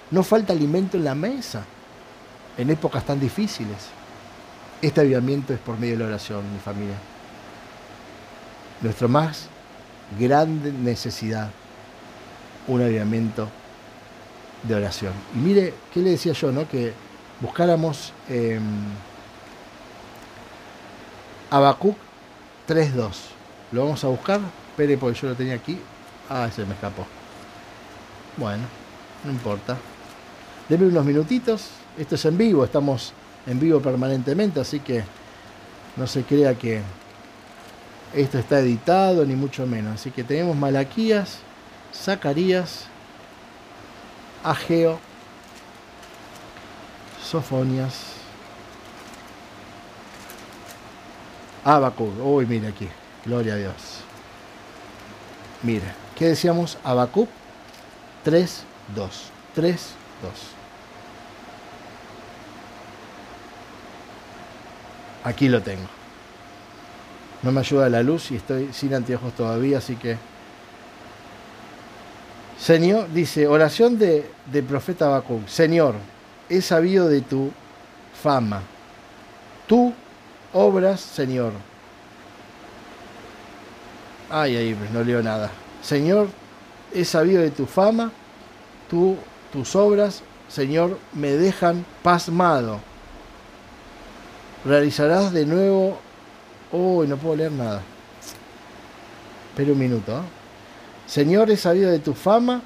[0.09, 1.63] No falta alimento en la mesa
[2.57, 3.77] en épocas tan difíciles.
[4.81, 6.95] Este avivamiento es por medio de la oración, mi familia.
[8.81, 9.50] Nuestra más
[10.19, 11.49] grande necesidad,
[12.67, 13.47] un avivamiento
[14.63, 15.13] de oración.
[15.35, 16.67] Y mire, ¿qué le decía yo, no?
[16.67, 16.93] Que
[17.39, 18.59] buscáramos eh,
[21.49, 21.97] Habacuc
[22.67, 23.11] 3.2.
[23.71, 24.39] Lo vamos a buscar.
[24.69, 25.79] Espere, porque yo lo tenía aquí.
[26.29, 27.05] Ah, se me escapó.
[28.37, 28.63] Bueno,
[29.25, 29.77] no importa.
[30.69, 31.69] Deme unos minutitos.
[31.97, 33.13] Esto es en vivo, estamos
[33.45, 35.03] en vivo permanentemente, así que
[35.97, 36.81] no se crea que
[38.13, 39.95] esto está editado, ni mucho menos.
[39.95, 41.39] Así que tenemos Malaquías,
[41.93, 42.85] Zacarías,
[44.43, 44.99] Ageo,
[47.23, 47.93] Sofonias,
[51.63, 52.11] Habacuc.
[52.23, 52.87] Uy, mire aquí.
[53.25, 54.01] Gloria a Dios.
[55.63, 55.85] Mire,
[56.15, 56.77] ¿qué decíamos?
[56.83, 57.29] Habacuc
[58.23, 58.63] 3,
[58.95, 59.31] 2.
[59.55, 59.89] 3,
[60.23, 60.31] 2.
[65.23, 66.00] Aquí lo tengo.
[67.43, 70.17] No me ayuda la luz y estoy sin anteojos todavía, así que...
[72.59, 75.47] Señor, dice, oración de, del profeta Habacuc.
[75.47, 75.95] Señor,
[76.47, 77.51] he sabido de tu
[78.21, 78.61] fama.
[79.65, 79.91] Tú
[80.53, 81.53] obras, Señor.
[84.29, 85.49] Ay, ay, pues no leo nada.
[85.81, 86.27] Señor,
[86.93, 88.11] he sabido de tu fama,
[88.89, 89.17] tú,
[89.51, 92.79] tus obras, Señor, me dejan pasmado.
[94.65, 95.99] Realizarás de nuevo.
[96.71, 97.81] Uy, no puedo leer nada.
[99.49, 100.17] Espera un minuto.
[100.17, 100.23] ¿eh?
[101.05, 102.61] Señor, he sabido de tu fama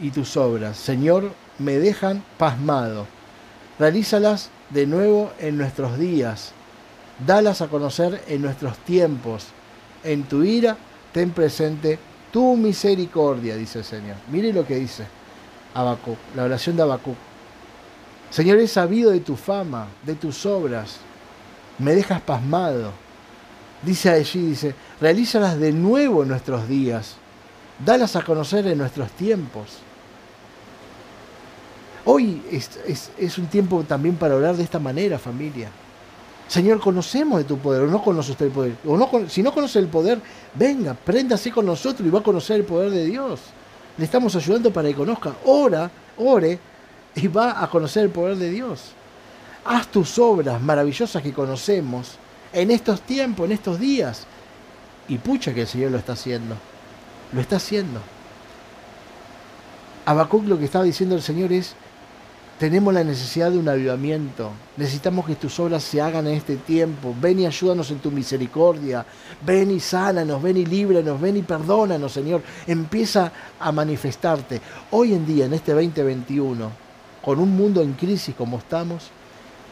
[0.00, 0.76] y tus obras.
[0.76, 3.06] Señor, me dejan pasmado.
[3.78, 6.52] Realízalas de nuevo en nuestros días
[7.24, 9.46] dalas a conocer en nuestros tiempos.
[10.02, 10.76] En tu ira,
[11.12, 11.98] ten presente
[12.32, 14.16] tu misericordia, dice el Señor.
[14.30, 15.06] Mire lo que dice
[15.74, 17.16] Habacuc, la oración de Habacuc.
[18.30, 20.98] Señor, he sabido de tu fama, de tus obras.
[21.78, 22.92] Me dejas pasmado.
[23.82, 27.16] Dice allí, dice, realízalas de nuevo en nuestros días.
[27.84, 29.78] Dalas a conocer en nuestros tiempos.
[32.04, 35.70] Hoy es, es un tiempo también para orar de esta manera, familia.
[36.48, 38.76] Señor, conocemos de tu poder, o no conoce usted el poder.
[38.86, 40.20] O no, si no conoce el poder,
[40.54, 43.40] venga, préndase con nosotros y va a conocer el poder de Dios.
[43.98, 45.34] Le estamos ayudando para que conozca.
[45.44, 46.58] Ora, ore
[47.16, 48.92] y va a conocer el poder de Dios.
[49.64, 52.16] Haz tus obras maravillosas que conocemos
[52.52, 54.26] en estos tiempos, en estos días.
[55.08, 56.56] Y pucha que el Señor lo está haciendo.
[57.32, 58.00] Lo está haciendo.
[60.04, 61.74] Habacuc lo que estaba diciendo el Señor es,
[62.58, 64.50] tenemos la necesidad de un avivamiento.
[64.76, 67.14] Necesitamos que tus obras se hagan en este tiempo.
[67.20, 69.04] Ven y ayúdanos en tu misericordia.
[69.44, 72.42] Ven y sánanos, ven y líbranos, ven y perdónanos, Señor.
[72.66, 74.60] Empieza a manifestarte.
[74.92, 76.70] Hoy en día, en este 2021,
[77.22, 79.10] con un mundo en crisis como estamos,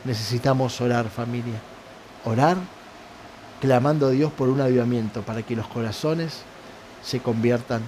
[0.04, 1.73] necesitamos orar, familia.
[2.24, 2.56] Orar
[3.60, 6.42] clamando a Dios por un avivamiento para que los corazones
[7.02, 7.82] se conviertan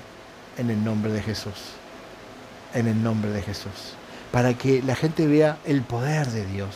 [0.58, 1.72] en el nombre de Jesús.
[2.74, 3.94] En el nombre de Jesús
[4.36, 6.68] para que la gente vea el poder de Dios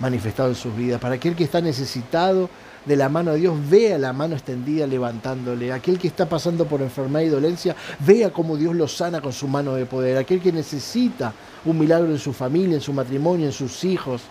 [0.00, 2.50] manifestado en sus vidas, para aquel que está necesitado
[2.84, 6.82] de la mano de Dios vea la mano extendida levantándole, aquel que está pasando por
[6.82, 10.52] enfermedad y dolencia vea cómo Dios lo sana con su mano de poder, aquel que
[10.52, 11.32] necesita
[11.64, 14.22] un milagro en su familia, en su matrimonio, en sus hijos,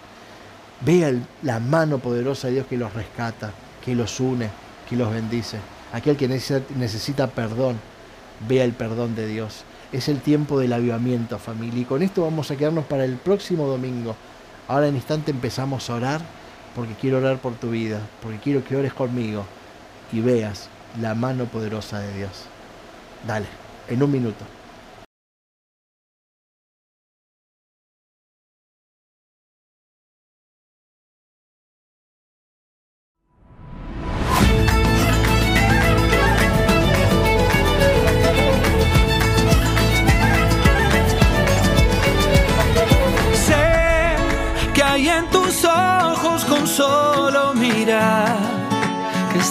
[0.82, 3.52] vea la mano poderosa de Dios que los rescata,
[3.84, 4.50] que los une,
[4.90, 5.58] que los bendice,
[5.92, 7.78] aquel que necesita perdón,
[8.48, 11.82] vea el perdón de Dios es el tiempo del avivamiento, familia.
[11.82, 14.16] Y con esto vamos a quedarnos para el próximo domingo.
[14.68, 16.22] Ahora en instante empezamos a orar
[16.76, 19.46] porque quiero orar por tu vida, porque quiero que ores conmigo
[20.12, 20.68] y veas
[21.00, 22.46] la mano poderosa de Dios.
[23.26, 23.46] Dale.
[23.88, 24.46] en un minuto.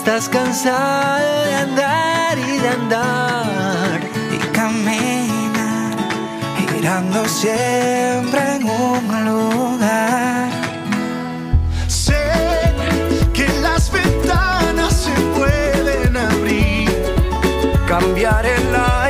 [0.03, 4.01] Estás cansado de andar y de andar
[4.35, 5.97] y caminar,
[6.57, 10.51] girando siempre en un lugar.
[11.87, 12.24] Sé
[13.33, 16.91] que las ventanas se pueden abrir,
[17.87, 19.02] cambiar el aire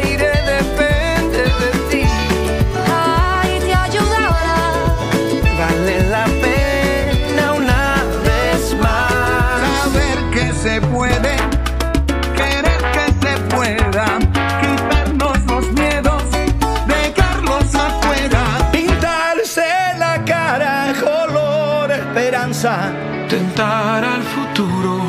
[22.62, 22.92] esperanza.
[23.28, 25.00] Tentar al futuro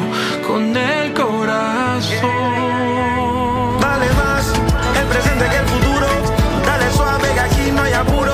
[0.48, 2.30] con el corazón.
[3.80, 4.54] Vale más
[5.00, 6.08] el presente que el futuro.
[6.66, 8.34] Dale suave que aquí no hay apuro.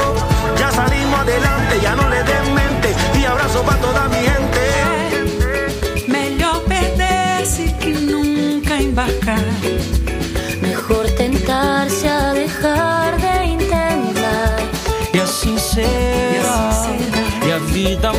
[0.57, 2.95] Ya salimos adelante, ya no le den mente.
[3.19, 4.61] Y abrazo para toda mi gente.
[6.07, 9.43] Melhor perder-se que nunca embarcar.
[10.61, 14.59] Mejor tentarse a dejar de intentar.
[15.13, 16.69] E assim será.
[17.47, 18.11] E a vida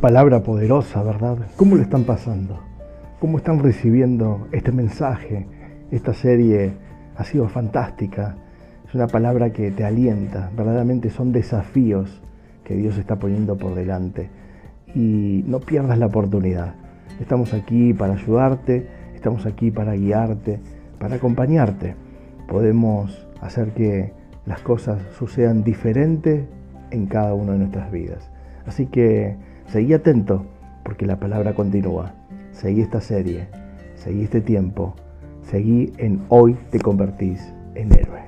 [0.00, 1.36] palabra poderosa, ¿verdad?
[1.56, 2.58] ¿Cómo lo están pasando?
[3.20, 5.46] ¿Cómo están recibiendo este mensaje?
[5.90, 6.72] Esta serie
[7.16, 8.36] ha sido fantástica.
[8.88, 10.50] Es una palabra que te alienta.
[10.56, 12.22] Verdaderamente son desafíos
[12.64, 14.30] que Dios está poniendo por delante.
[14.94, 16.76] Y no pierdas la oportunidad.
[17.20, 20.60] Estamos aquí para ayudarte, estamos aquí para guiarte,
[20.98, 21.94] para acompañarte.
[22.48, 24.14] Podemos hacer que
[24.46, 26.46] las cosas sucedan diferentes
[26.90, 28.30] en cada una de nuestras vidas.
[28.66, 30.44] Así que seguí atento
[30.84, 32.12] porque la palabra continúa.
[32.52, 33.48] Seguí esta serie,
[33.94, 34.94] seguí este tiempo,
[35.42, 37.40] seguí en hoy te convertís
[37.74, 38.20] en héroe.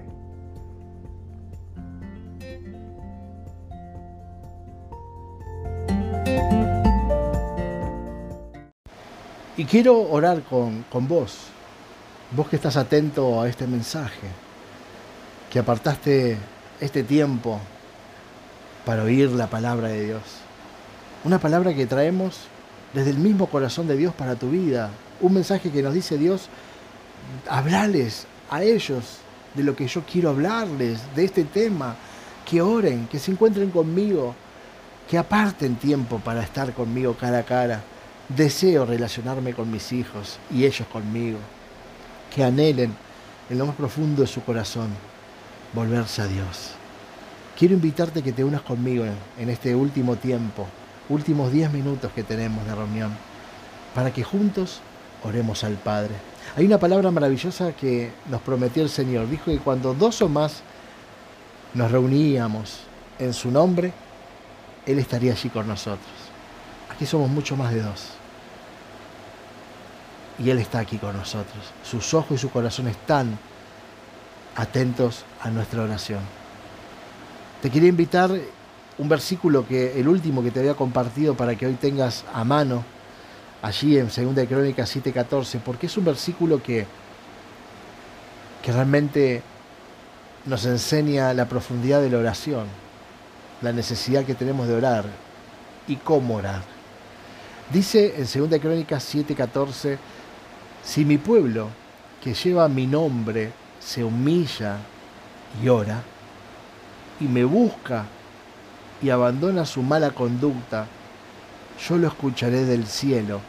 [9.57, 11.49] Y quiero orar con, con vos,
[12.35, 14.27] vos que estás atento a este mensaje,
[15.51, 16.39] que apartaste
[16.81, 17.61] este tiempo
[18.87, 20.42] para oír la palabra de Dios.
[21.25, 22.37] Una palabra que traemos
[22.93, 24.91] desde el mismo corazón de Dios para tu vida.
[25.21, 26.49] Un mensaje que nos dice Dios,
[27.49, 29.19] hablales a ellos
[29.55, 31.95] de lo que yo quiero hablarles, de este tema,
[32.45, 34.35] que oren, que se encuentren conmigo,
[35.09, 37.83] que aparten tiempo para estar conmigo cara a cara.
[38.29, 41.39] Deseo relacionarme con mis hijos y ellos conmigo.
[42.35, 42.97] Que anhelen
[43.49, 44.89] en lo más profundo de su corazón
[45.73, 46.73] volverse a Dios.
[47.57, 49.05] Quiero invitarte que te unas conmigo
[49.39, 50.67] en este último tiempo,
[51.09, 53.13] últimos 10 minutos que tenemos de reunión,
[53.95, 54.81] para que juntos
[55.25, 56.15] oremos al Padre.
[56.57, 59.29] Hay una palabra maravillosa que nos prometió el Señor.
[59.29, 60.63] Dijo que cuando dos o más
[61.75, 62.81] nos reuníamos
[63.19, 63.93] en su nombre,
[64.87, 66.11] Él estaría allí con nosotros.
[66.91, 68.09] Aquí somos mucho más de dos.
[70.39, 71.65] Y Él está aquí con nosotros.
[71.85, 73.39] Sus ojos y su corazón están
[74.57, 76.21] atentos a nuestra oración.
[77.63, 78.31] Te quería invitar
[79.03, 82.85] un versículo que el último que te había compartido para que hoy tengas a mano
[83.61, 86.87] allí en 2 Crónica 7:14, porque es un versículo que
[88.63, 89.43] que realmente
[90.47, 92.67] nos enseña la profundidad de la oración,
[93.61, 95.05] la necesidad que tenemos de orar
[95.89, 96.63] y cómo orar.
[97.73, 99.99] Dice en 2 Crónicas 7:14,
[100.85, 101.71] si mi pueblo,
[102.23, 103.51] que lleva mi nombre,
[103.81, 104.77] se humilla
[105.61, 106.03] y ora,
[107.19, 108.07] y me busca
[109.03, 110.87] y abandona su mala conducta,
[111.89, 113.41] yo lo escucharé del cielo,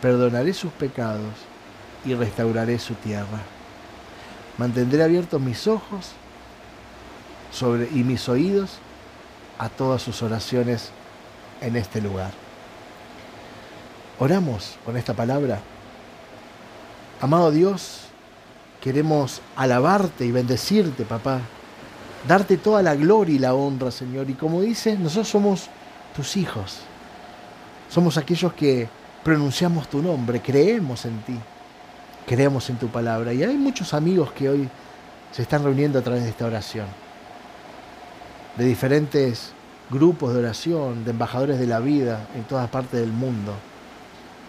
[0.00, 1.32] perdonaré sus pecados
[2.04, 3.40] y restauraré su tierra.
[4.58, 6.12] Mantendré abiertos mis ojos
[7.92, 8.78] y mis oídos
[9.58, 10.90] a todas sus oraciones
[11.60, 12.32] en este lugar.
[14.18, 15.60] Oramos con esta palabra.
[17.20, 18.02] Amado Dios,
[18.80, 21.40] queremos alabarte y bendecirte, papá.
[22.26, 24.30] Darte toda la gloria y la honra, Señor.
[24.30, 25.68] Y como dices, nosotros somos
[26.16, 26.78] tus hijos.
[27.88, 28.88] Somos aquellos que
[29.22, 31.38] pronunciamos tu nombre, creemos en ti
[32.26, 33.32] creemos en tu palabra.
[33.32, 34.68] Y hay muchos amigos que hoy
[35.32, 36.86] se están reuniendo a través de esta oración,
[38.56, 39.52] de diferentes
[39.90, 43.52] grupos de oración, de embajadores de la vida en todas partes del mundo,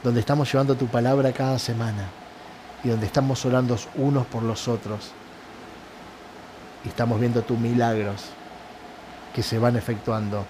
[0.03, 2.10] donde estamos llevando tu palabra cada semana
[2.84, 5.11] y donde estamos orando unos por los otros.
[6.85, 8.25] Y estamos viendo tus milagros
[9.33, 10.45] que se van efectuando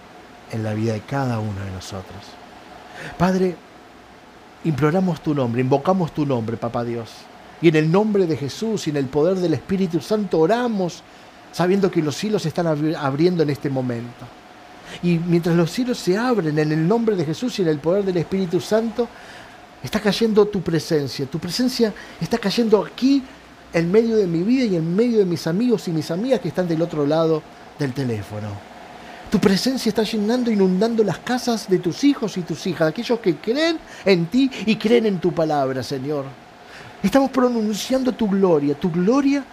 [0.52, 2.22] en la vida de cada uno de nosotros.
[3.18, 3.56] Padre,
[4.64, 7.10] imploramos tu nombre, invocamos tu nombre, Papá Dios.
[7.62, 11.04] Y en el nombre de Jesús y en el poder del Espíritu Santo oramos
[11.52, 14.26] sabiendo que los cielos se están abriendo en este momento.
[15.02, 18.04] Y mientras los cielos se abren en el nombre de Jesús y en el poder
[18.04, 19.08] del Espíritu Santo,
[19.82, 21.26] está cayendo tu presencia.
[21.26, 23.24] Tu presencia está cayendo aquí
[23.76, 26.48] en medio de mi vida y en medio de mis amigos y mis amigas que
[26.48, 27.44] están del otro lado
[27.78, 28.48] del teléfono.
[29.30, 33.36] Tu presencia está llenando, inundando las casas de tus hijos y tus hijas, aquellos que
[33.36, 36.24] creen en ti y creen en tu palabra, Señor.
[37.04, 39.44] Estamos pronunciando tu gloria, tu gloria,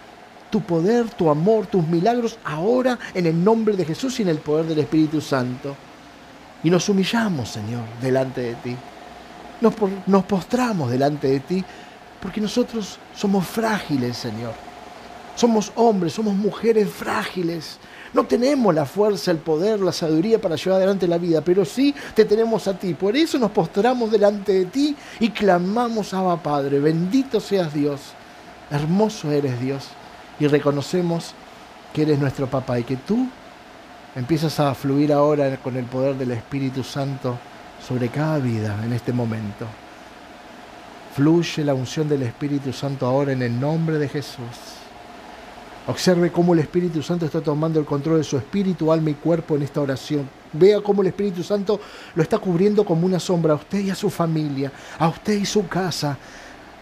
[0.49, 4.37] tu poder, tu amor, tus milagros, ahora en el nombre de Jesús y en el
[4.37, 5.75] poder del Espíritu Santo.
[6.63, 8.75] Y nos humillamos, Señor, delante de ti.
[9.59, 9.73] Nos,
[10.07, 11.65] nos postramos delante de ti
[12.23, 14.53] porque nosotros somos frágiles, Señor.
[15.35, 17.77] Somos hombres, somos mujeres frágiles
[18.13, 21.95] no tenemos la fuerza, el poder, la sabiduría para llevar adelante la vida, pero sí
[22.13, 22.93] te tenemos a ti.
[22.93, 27.99] Por eso nos postramos delante de ti y clamamos, Abba Padre, bendito seas Dios,
[28.69, 29.87] hermoso eres Dios.
[30.39, 31.33] Y reconocemos
[31.91, 33.27] que eres nuestro papá y que tú
[34.15, 37.37] empiezas a fluir ahora con el poder del Espíritu Santo
[37.85, 39.65] sobre cada vida en este momento.
[41.15, 44.79] Fluye la unción del Espíritu Santo ahora en el nombre de Jesús.
[45.85, 49.55] Observe cómo el Espíritu Santo está tomando el control de su espíritu, alma y cuerpo
[49.55, 50.27] en esta oración.
[50.53, 51.79] Vea cómo el Espíritu Santo
[52.15, 55.45] lo está cubriendo como una sombra a usted y a su familia, a usted y
[55.45, 56.17] su casa,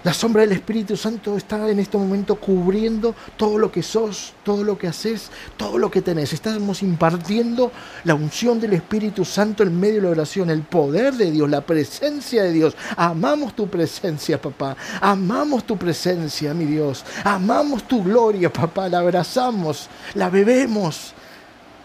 [0.03, 4.63] la sombra del Espíritu Santo está en este momento cubriendo todo lo que sos, todo
[4.63, 6.33] lo que haces, todo lo que tenés.
[6.33, 7.71] Estamos impartiendo
[8.03, 11.61] la unción del Espíritu Santo en medio de la oración, el poder de Dios, la
[11.61, 12.75] presencia de Dios.
[12.97, 14.75] Amamos tu presencia, papá.
[14.99, 17.05] Amamos tu presencia, mi Dios.
[17.23, 18.89] Amamos tu gloria, papá.
[18.89, 21.13] La abrazamos, la bebemos,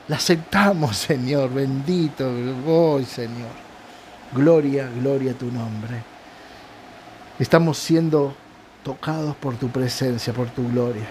[0.09, 1.53] la aceptamos, Señor.
[1.53, 2.27] Bendito,
[2.67, 3.67] hoy, Señor.
[4.33, 6.16] Gloria, gloria a tu nombre.
[7.39, 8.35] Estamos siendo
[8.83, 11.07] tocados por tu presencia, por tu gloria.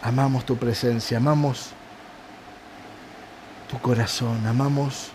[0.00, 1.70] Amamos tu presencia, amamos
[3.68, 5.10] tu corazón, amamos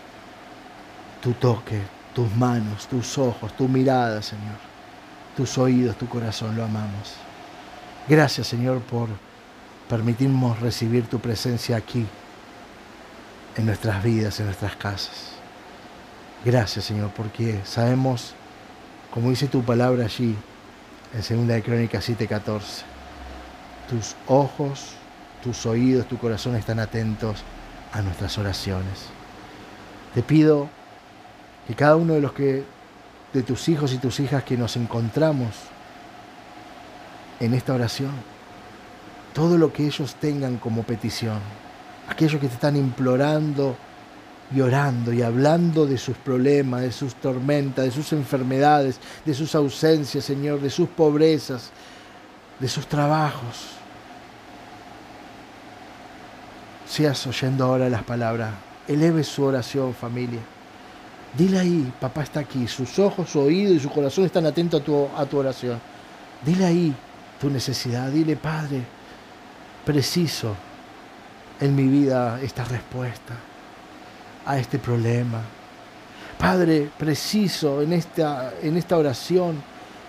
[1.20, 1.80] tu toque,
[2.14, 4.56] tus manos, tus ojos, tu mirada, Señor,
[5.36, 7.14] tus oídos, tu corazón, lo amamos.
[8.08, 9.08] Gracias, Señor, por
[9.88, 12.06] permitirnos recibir tu presencia aquí,
[13.56, 15.32] en nuestras vidas, en nuestras casas.
[16.44, 18.34] Gracias, Señor, porque sabemos,
[19.12, 20.36] como dice tu palabra allí,
[21.14, 22.84] en 2 de Crónicas 7:14,
[23.88, 24.94] tus ojos,
[25.42, 27.42] tus oídos, tu corazón están atentos
[27.92, 29.06] a nuestras oraciones.
[30.14, 30.68] Te pido
[31.66, 32.64] que cada uno de los que
[33.32, 35.54] de tus hijos y tus hijas que nos encontramos
[37.40, 38.12] en esta oración,
[39.34, 41.38] todo lo que ellos tengan como petición,
[42.08, 43.76] aquellos que te están implorando
[44.54, 49.54] y orando y hablando de sus problemas, de sus tormentas, de sus enfermedades, de sus
[49.54, 51.70] ausencias, Señor, de sus pobrezas,
[52.58, 53.74] de sus trabajos.
[56.88, 58.54] Seas oyendo ahora las palabras,
[58.86, 60.40] eleve su oración, familia.
[61.36, 64.84] Dile ahí, papá está aquí, sus ojos, su oído y su corazón están atentos a
[64.84, 65.78] tu, a tu oración.
[66.44, 66.94] Dile ahí
[67.38, 68.82] tu necesidad, dile, Padre,
[69.84, 70.56] preciso
[71.60, 73.34] en mi vida esta respuesta
[74.48, 75.42] a este problema.
[76.38, 79.62] Padre, preciso en esta, en esta oración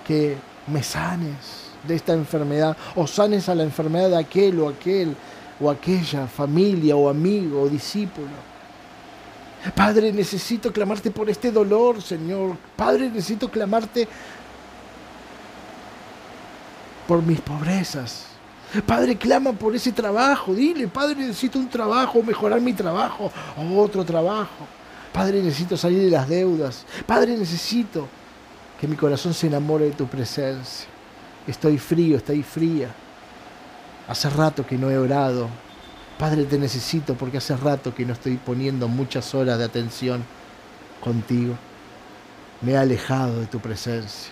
[0.07, 0.37] que
[0.67, 5.15] me sanes de esta enfermedad o sanes a la enfermedad de aquel o aquel
[5.59, 8.49] o aquella familia o amigo o discípulo.
[9.75, 12.55] Padre, necesito clamarte por este dolor, Señor.
[12.77, 14.07] Padre, necesito clamarte
[17.05, 18.28] por mis pobrezas.
[18.85, 20.53] Padre, clama por ese trabajo.
[20.53, 24.67] Dile, Padre, necesito un trabajo, mejorar mi trabajo o otro trabajo.
[25.11, 26.85] Padre, necesito salir de las deudas.
[27.05, 28.07] Padre, necesito
[28.79, 30.87] que mi corazón se enamore de tu presencia.
[31.47, 32.89] Estoy frío, estoy fría.
[34.07, 35.49] Hace rato que no he orado.
[36.19, 40.23] Padre, te necesito porque hace rato que no estoy poniendo muchas horas de atención
[41.01, 41.55] contigo.
[42.61, 44.31] Me he alejado de tu presencia.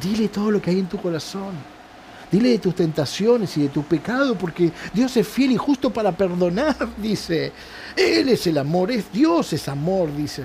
[0.00, 1.52] Dile todo lo que hay en tu corazón.
[2.32, 6.12] Dile de tus tentaciones y de tu pecado, porque Dios es fiel y justo para
[6.12, 7.52] perdonar, dice.
[7.94, 10.44] Él es el amor, es Dios es amor, dice.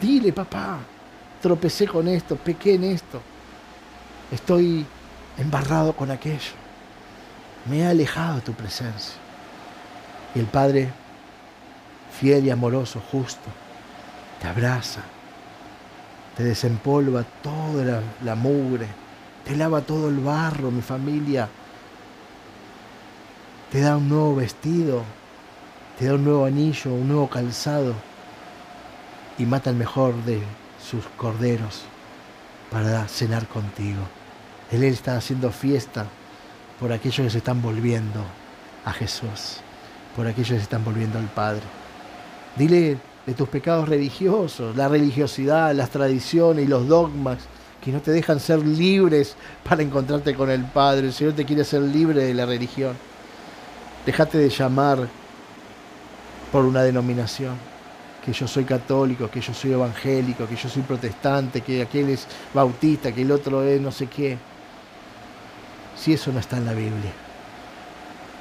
[0.00, 0.78] Dile, papá,
[1.42, 3.20] tropecé con esto, pequé en esto.
[4.32, 4.86] Estoy
[5.36, 6.52] embarrado con aquello.
[7.66, 9.16] Me he alejado de tu presencia.
[10.34, 10.88] Y el Padre,
[12.18, 13.50] fiel y amoroso, justo,
[14.40, 15.02] te abraza,
[16.38, 18.86] te desempolva toda la, la mugre,
[19.46, 21.48] te lava todo el barro, mi familia,
[23.70, 25.02] te da un nuevo vestido,
[25.98, 27.94] te da un nuevo anillo, un nuevo calzado
[29.38, 30.40] y mata el mejor de
[30.82, 31.82] sus corderos
[32.70, 34.02] para cenar contigo.
[34.70, 36.06] Él está haciendo fiesta
[36.80, 38.24] por aquellos que se están volviendo
[38.84, 39.60] a Jesús
[40.16, 41.62] por aquellos que se están volviendo al Padre.
[42.56, 42.96] Dile
[43.26, 47.38] de tus pecados religiosos, la religiosidad, las tradiciones y los dogmas
[47.86, 51.06] que no te dejan ser libres para encontrarte con el Padre.
[51.06, 52.96] El Señor te quiere ser libre de la religión.
[54.04, 55.06] Déjate de llamar
[56.50, 57.54] por una denominación,
[58.24, 62.26] que yo soy católico, que yo soy evangélico, que yo soy protestante, que aquel es
[62.52, 64.36] bautista, que el otro es no sé qué.
[65.96, 67.12] Si eso no está en la Biblia,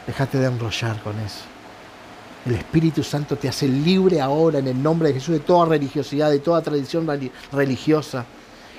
[0.08, 1.44] déjate de enrollar con eso.
[2.48, 6.32] El Espíritu Santo te hace libre ahora en el nombre de Jesús de toda religiosidad,
[6.32, 7.08] de toda tradición
[7.52, 8.26] religiosa.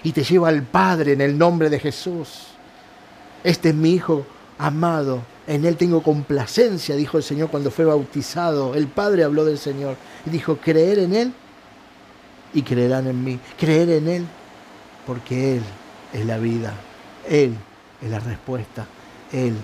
[0.07, 2.47] Y te lleva al Padre en el nombre de Jesús.
[3.43, 4.25] Este es mi Hijo
[4.57, 5.23] amado.
[5.49, 8.77] En Él tengo complacencia, dijo el Señor cuando fue bautizado.
[8.77, 11.33] El Padre habló del Señor y dijo, creer en Él
[12.55, 13.41] y creerán en mí.
[13.59, 14.27] Creer en Él
[15.05, 15.63] porque Él
[16.13, 16.73] es la vida.
[17.29, 17.57] Él
[18.01, 18.87] es la respuesta.
[19.33, 19.57] Él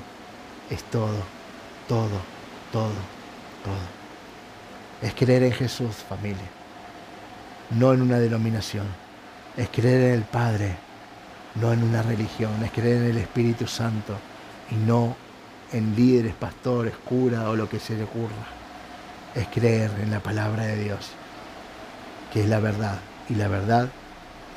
[0.69, 1.23] es todo,
[1.87, 2.19] todo,
[2.73, 3.23] todo
[3.63, 3.75] todo.
[5.01, 6.49] Es creer en Jesús, familia.
[7.71, 9.02] No en una denominación.
[9.57, 10.77] Es creer en el Padre,
[11.57, 12.63] no en una religión.
[12.65, 14.17] Es creer en el Espíritu Santo
[14.71, 15.17] y no
[15.73, 18.47] en líderes, pastores, curas o lo que se le ocurra.
[19.35, 21.11] Es creer en la palabra de Dios,
[22.33, 22.99] que es la verdad.
[23.29, 23.89] Y la verdad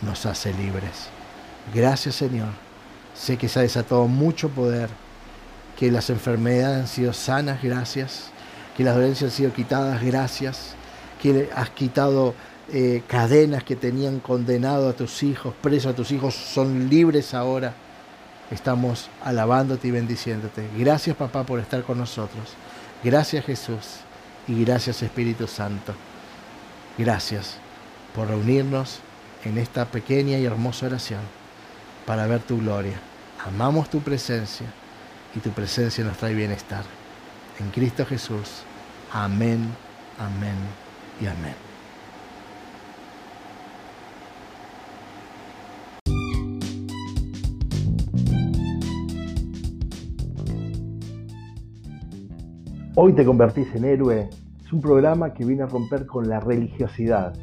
[0.01, 1.09] nos hace libres.
[1.73, 2.49] Gracias Señor.
[3.13, 4.89] Sé que se ha desatado mucho poder,
[5.77, 8.31] que las enfermedades han sido sanas, gracias
[8.75, 10.75] que las dolencias han sido quitadas, gracias,
[11.21, 12.35] que has quitado
[12.71, 17.73] eh, cadenas que tenían condenado a tus hijos, presos a tus hijos, son libres ahora.
[18.51, 20.67] Estamos alabándote y bendiciéndote.
[20.77, 22.53] Gracias papá por estar con nosotros.
[23.03, 23.99] Gracias Jesús
[24.47, 25.93] y gracias Espíritu Santo.
[26.97, 27.57] Gracias
[28.15, 28.99] por reunirnos
[29.43, 31.21] en esta pequeña y hermosa oración
[32.05, 32.99] para ver tu gloria.
[33.45, 34.67] Amamos tu presencia
[35.35, 36.83] y tu presencia nos trae bienestar
[37.59, 38.63] en Cristo Jesús.
[39.11, 39.69] Amén,
[40.19, 40.55] amén
[41.21, 41.64] y amén.
[52.97, 54.29] Hoy te convertís en héroe
[54.63, 57.33] es un programa que viene a romper con la religiosidad,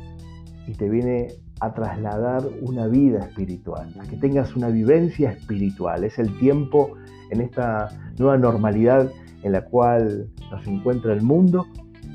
[0.67, 1.29] y te viene
[1.61, 6.05] a trasladar una vida espiritual, a que tengas una vivencia espiritual.
[6.05, 6.93] Es el tiempo
[7.31, 9.11] en esta nueva normalidad
[9.43, 11.67] en la cual nos encuentra el mundo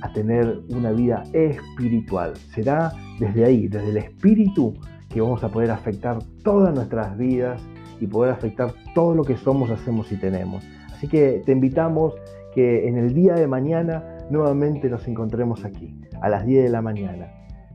[0.01, 2.33] a tener una vida espiritual.
[2.55, 4.73] Será desde ahí, desde el espíritu,
[5.09, 7.61] que vamos a poder afectar todas nuestras vidas
[7.99, 10.63] y poder afectar todo lo que somos, hacemos y tenemos.
[10.91, 12.15] Así que te invitamos
[12.57, 16.81] que en el día de mañana nuevamente nos encontremos aquí, a las 10 de la
[16.81, 17.27] mañana,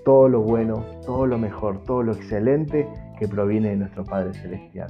[0.03, 4.89] todo lo bueno, todo lo mejor, todo lo excelente que proviene de nuestro Padre Celestial.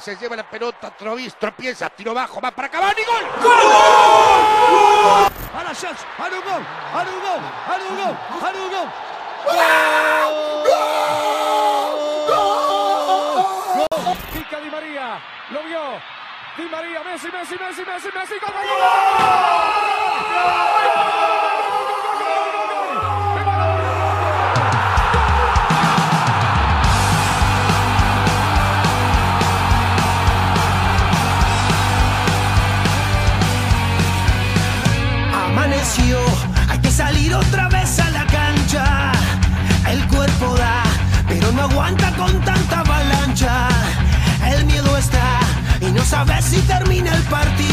[0.00, 3.26] Se lleva la pelota, Trovis, tropieza, tiro bajo, va para acabar y gol.
[3.42, 3.52] ¡Gol!
[5.54, 8.88] A la chance, a un gol, a un gol, a un gol, a un gol.
[9.44, 9.56] ¡Gol!
[13.88, 14.16] ¡Gol!
[14.32, 15.20] Pica Di María,
[15.50, 16.00] lo vio.
[16.56, 18.78] Di María, Messi, Messi, Messi, Messi, Messi, gol, gol, gol.
[46.48, 47.67] Si termina el partido.